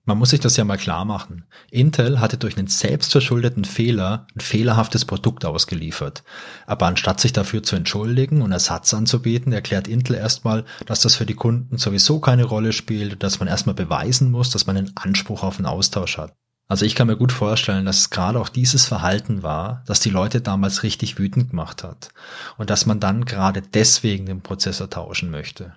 Man 0.07 0.19
muss 0.19 0.29
sich 0.29 0.39
das 0.39 0.55
ja 0.55 0.63
mal 0.63 0.77
klar 0.77 1.03
machen. 1.03 1.43
Intel 1.69 2.21
hatte 2.21 2.37
durch 2.37 2.57
einen 2.57 2.67
selbstverschuldeten 2.67 3.65
Fehler 3.65 4.25
ein 4.33 4.39
fehlerhaftes 4.39 5.03
Produkt 5.03 5.43
ausgeliefert. 5.43 6.23
Aber 6.65 6.85
anstatt 6.85 7.19
sich 7.19 7.33
dafür 7.33 7.61
zu 7.61 7.75
entschuldigen 7.75 8.41
und 8.41 8.53
Ersatz 8.53 8.93
anzubieten, 8.93 9.51
erklärt 9.51 9.89
Intel 9.89 10.15
erstmal, 10.15 10.63
dass 10.85 11.01
das 11.01 11.15
für 11.15 11.25
die 11.25 11.33
Kunden 11.33 11.77
sowieso 11.77 12.21
keine 12.21 12.45
Rolle 12.45 12.71
spielt, 12.71 13.21
dass 13.21 13.41
man 13.41 13.49
erstmal 13.49 13.75
beweisen 13.75 14.31
muss, 14.31 14.49
dass 14.49 14.65
man 14.65 14.77
einen 14.77 14.95
Anspruch 14.95 15.43
auf 15.43 15.57
einen 15.57 15.65
Austausch 15.65 16.17
hat. 16.17 16.31
Also 16.69 16.85
ich 16.85 16.95
kann 16.95 17.07
mir 17.07 17.17
gut 17.17 17.33
vorstellen, 17.33 17.85
dass 17.85 17.97
es 17.97 18.09
gerade 18.09 18.39
auch 18.39 18.47
dieses 18.47 18.85
Verhalten 18.85 19.43
war, 19.43 19.83
das 19.87 19.99
die 19.99 20.09
Leute 20.09 20.39
damals 20.39 20.83
richtig 20.83 21.19
wütend 21.19 21.49
gemacht 21.49 21.83
hat. 21.83 22.11
Und 22.57 22.69
dass 22.69 22.85
man 22.85 23.01
dann 23.01 23.25
gerade 23.25 23.61
deswegen 23.61 24.25
den 24.25 24.39
Prozessor 24.39 24.89
tauschen 24.89 25.31
möchte. 25.31 25.73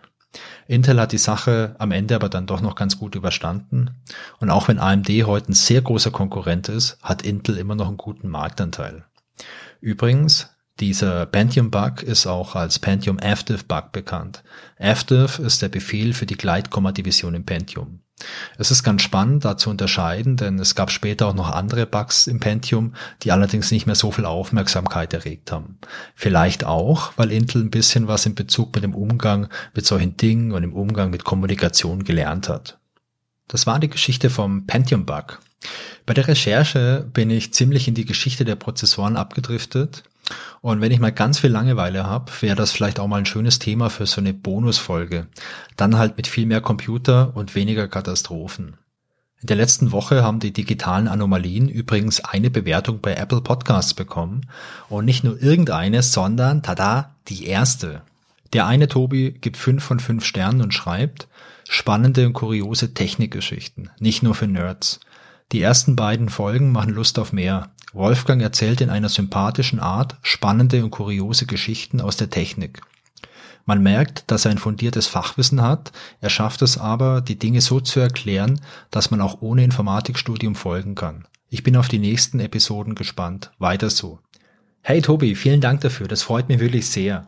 Intel 0.67 1.01
hat 1.01 1.13
die 1.13 1.19
Sache 1.19 1.75
am 1.79 1.91
Ende 1.91 2.15
aber 2.15 2.29
dann 2.29 2.47
doch 2.47 2.61
noch 2.61 2.75
ganz 2.75 2.99
gut 2.99 3.15
überstanden. 3.15 3.91
Und 4.39 4.51
auch 4.51 4.69
wenn 4.69 4.79
AMD 4.79 5.09
heute 5.27 5.51
ein 5.51 5.55
sehr 5.55 5.83
großer 5.83 6.11
Konkurrent 6.11 6.69
ist, 6.69 6.99
hat 7.03 7.23
Intel 7.23 7.59
immer 7.59 7.75
noch 7.75 7.89
einen 7.89 7.97
guten 7.97 8.29
Marktanteil. 8.29 9.05
Übrigens, 9.81 10.51
dieser 10.79 11.27
Pentium-Bug 11.27 12.03
ist 12.03 12.27
auch 12.27 12.55
als 12.55 12.79
Pentium 12.79 13.19
FDiv-Bug 13.19 13.93
bekannt. 13.93 14.43
FDiv 14.77 15.39
ist 15.39 15.63
der 15.63 15.69
Befehl 15.69 16.15
für 16.15 16.27
die 16.27 16.37
Gleitkomma-Division 16.37 17.35
im 17.35 17.45
Pentium. 17.45 18.01
Es 18.59 18.71
ist 18.71 18.83
ganz 18.83 19.03
spannend, 19.03 19.45
da 19.45 19.57
zu 19.57 19.71
unterscheiden, 19.71 20.37
denn 20.37 20.59
es 20.59 20.75
gab 20.75 20.91
später 20.91 21.27
auch 21.27 21.35
noch 21.35 21.51
andere 21.51 21.87
Bugs 21.87 22.27
im 22.27 22.41
Pentium, 22.41 22.95
die 23.23 23.33
allerdings 23.33 23.71
nicht 23.71 23.87
mehr 23.87 23.95
so 23.95 24.11
viel 24.11 24.25
Aufmerksamkeit 24.25 25.15
erregt 25.15 25.53
haben. 25.53 25.79
Vielleicht 26.15 26.65
auch, 26.65 27.13
weil 27.17 27.33
Intel 27.33 27.63
ein 27.63 27.71
bisschen 27.71 28.09
was 28.09 28.27
in 28.27 28.35
Bezug 28.35 28.75
mit 28.75 28.85
dem 28.85 28.95
Umgang 28.95 29.49
mit 29.75 29.87
solchen 29.87 30.17
Dingen 30.17 30.53
und 30.53 30.63
im 30.63 30.75
Umgang 30.75 31.11
mit 31.11 31.25
Kommunikation 31.25 32.05
gelernt 32.05 32.49
hat. 32.49 32.79
Das 33.49 33.67
war 33.67 33.81
die 33.81 33.91
Geschichte 33.91 34.31
vom 34.31 34.67
Pentium-Bug. 34.67 35.41
Bei 36.07 36.15
der 36.15 36.29
Recherche 36.29 37.07
bin 37.13 37.31
ich 37.31 37.53
ziemlich 37.53 37.89
in 37.89 37.95
die 37.95 38.05
Geschichte 38.05 38.45
der 38.45 38.57
Prozessoren 38.57 39.17
abgedriftet 39.17 40.05
und 40.61 40.81
wenn 40.81 40.93
ich 40.93 41.01
mal 41.01 41.13
ganz 41.13 41.39
viel 41.39 41.51
Langeweile 41.51 42.05
habe, 42.05 42.31
wäre 42.41 42.57
das 42.57 42.73
vielleicht 42.73 43.01
auch 43.01 43.07
mal 43.07 43.19
ein 43.19 43.27
schönes 43.27 43.59
Thema 43.59 43.91
für 43.91 44.07
so 44.07 44.21
eine 44.21 44.35
Bonusfolge. 44.35 45.29
Dann 45.77 45.99
halt 45.99 46.17
mit 46.17 46.27
viel 46.27 46.47
mehr 46.47 46.61
Computer 46.61 47.33
und 47.35 47.55
weniger 47.55 47.89
Katastrophen. 47.89 48.77
In 49.41 49.47
der 49.47 49.57
letzten 49.57 49.91
Woche 49.91 50.23
haben 50.23 50.39
die 50.39 50.53
digitalen 50.53 51.09
Anomalien 51.09 51.69
übrigens 51.69 52.23
eine 52.23 52.51
Bewertung 52.51 53.01
bei 53.01 53.15
Apple 53.15 53.41
Podcasts 53.41 53.95
bekommen. 53.95 54.43
Und 54.91 55.07
nicht 55.07 55.25
nur 55.25 55.41
irgendeine, 55.41 56.03
sondern, 56.03 56.63
tada, 56.63 57.17
die 57.29 57.47
erste. 57.47 58.03
Der 58.53 58.67
eine 58.67 58.89
Tobi 58.89 59.33
gibt 59.33 59.57
fünf 59.57 59.83
von 59.83 59.99
fünf 59.99 60.27
Sternen 60.27 60.61
und 60.61 60.75
schreibt, 60.75 61.27
spannende 61.69 62.27
und 62.27 62.35
kuriose 62.35 62.93
Technikgeschichten, 62.93 63.91
nicht 63.99 64.23
nur 64.23 64.35
für 64.35 64.47
Nerds. 64.47 65.01
Die 65.53 65.61
ersten 65.61 65.97
beiden 65.97 66.29
Folgen 66.29 66.71
machen 66.73 66.95
Lust 66.95 67.19
auf 67.19 67.33
mehr. 67.33 67.71
Wolfgang 67.93 68.41
erzählt 68.41 68.81
in 68.81 68.91
einer 68.91 69.09
sympathischen 69.09 69.81
Art 69.81 70.17
spannende 70.23 70.85
und 70.85 70.91
kuriose 70.91 71.47
Geschichten 71.47 72.01
aus 72.01 72.17
der 72.17 72.31
Technik. 72.31 72.83
Man 73.67 73.83
merkt, 73.83 74.31
dass 74.31 74.45
er 74.45 74.53
ein 74.53 74.59
fundiertes 74.59 75.07
Fachwissen 75.07 75.61
hat, 75.61 75.93
er 76.21 76.31
schafft 76.31 76.63
es 76.63 76.79
aber, 76.79 77.21
die 77.21 77.39
Dinge 77.39 77.61
so 77.61 77.81
zu 77.81 78.01
erklären, 78.01 78.61
dass 78.91 79.11
man 79.11 79.21
auch 79.21 79.43
ohne 79.43 79.65
Informatikstudium 79.65 80.55
folgen 80.55 80.95
kann. 80.95 81.27
Ich 81.49 81.65
bin 81.65 81.77
auf 81.77 81.89
die 81.89 81.99
nächsten 81.99 82.39
Episoden 82.39 82.95
gespannt. 82.95 83.51
Weiter 83.59 83.91
so. 83.91 84.21
Hey 84.83 85.03
Tobi, 85.03 85.35
vielen 85.35 85.61
Dank 85.61 85.83
dafür, 85.83 86.09
das 86.09 86.23
freut 86.23 86.49
mich 86.49 86.59
wirklich 86.59 86.89
sehr. 86.89 87.27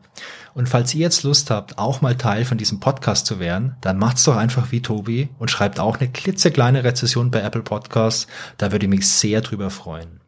Und 0.54 0.70
falls 0.70 0.94
ihr 0.94 1.02
jetzt 1.02 1.22
Lust 1.22 1.50
habt, 1.50 1.76
auch 1.78 2.00
mal 2.00 2.16
Teil 2.16 2.46
von 2.46 2.56
diesem 2.56 2.80
Podcast 2.80 3.26
zu 3.26 3.40
werden, 3.40 3.76
dann 3.82 3.98
macht's 3.98 4.24
doch 4.24 4.36
einfach 4.36 4.72
wie 4.72 4.80
Tobi 4.80 5.28
und 5.38 5.50
schreibt 5.50 5.78
auch 5.78 5.98
eine 5.98 6.10
klitzekleine 6.10 6.82
Rezession 6.82 7.30
bei 7.30 7.40
Apple 7.40 7.62
Podcasts, 7.62 8.26
da 8.56 8.72
würde 8.72 8.86
ich 8.86 8.90
mich 8.90 9.06
sehr 9.06 9.42
drüber 9.42 9.68
freuen. 9.68 10.20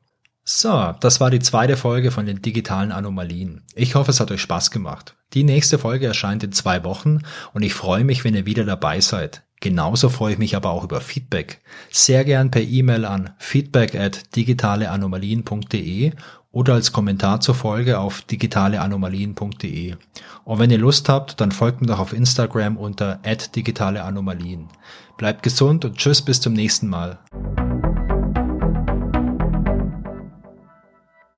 So, 0.44 0.94
das 1.00 1.20
war 1.20 1.30
die 1.30 1.38
zweite 1.38 1.78
Folge 1.78 2.10
von 2.10 2.26
den 2.26 2.42
digitalen 2.42 2.92
Anomalien. 2.92 3.62
Ich 3.74 3.94
hoffe, 3.94 4.10
es 4.10 4.20
hat 4.20 4.30
euch 4.30 4.42
Spaß 4.42 4.70
gemacht. 4.70 5.16
Die 5.32 5.44
nächste 5.44 5.78
Folge 5.78 6.06
erscheint 6.06 6.44
in 6.44 6.52
zwei 6.52 6.84
Wochen 6.84 7.20
und 7.54 7.62
ich 7.62 7.72
freue 7.72 8.04
mich, 8.04 8.24
wenn 8.24 8.34
ihr 8.34 8.44
wieder 8.44 8.64
dabei 8.64 9.00
seid. 9.00 9.42
Genauso 9.60 10.10
freue 10.10 10.34
ich 10.34 10.38
mich 10.38 10.56
aber 10.56 10.68
auch 10.68 10.84
über 10.84 11.00
Feedback. 11.00 11.62
Sehr 11.90 12.26
gern 12.26 12.50
per 12.50 12.60
E-Mail 12.60 13.06
an 13.06 13.30
feedback 13.38 13.94
at 13.94 14.36
digitaleanomalien.de 14.36 16.12
oder 16.54 16.74
als 16.74 16.92
Kommentar 16.92 17.40
zur 17.40 17.56
Folge 17.56 17.98
auf 17.98 18.22
digitaleanomalien.de. 18.22 19.96
Und 20.44 20.58
wenn 20.58 20.70
ihr 20.70 20.78
Lust 20.78 21.08
habt, 21.08 21.40
dann 21.40 21.50
folgt 21.50 21.80
mir 21.80 21.88
doch 21.88 21.98
auf 21.98 22.12
Instagram 22.12 22.76
unter 22.76 23.20
digitaleanomalien. 23.56 24.68
Bleibt 25.16 25.42
gesund 25.42 25.84
und 25.84 25.98
tschüss 25.98 26.22
bis 26.22 26.40
zum 26.40 26.52
nächsten 26.52 26.88
Mal. 26.88 27.18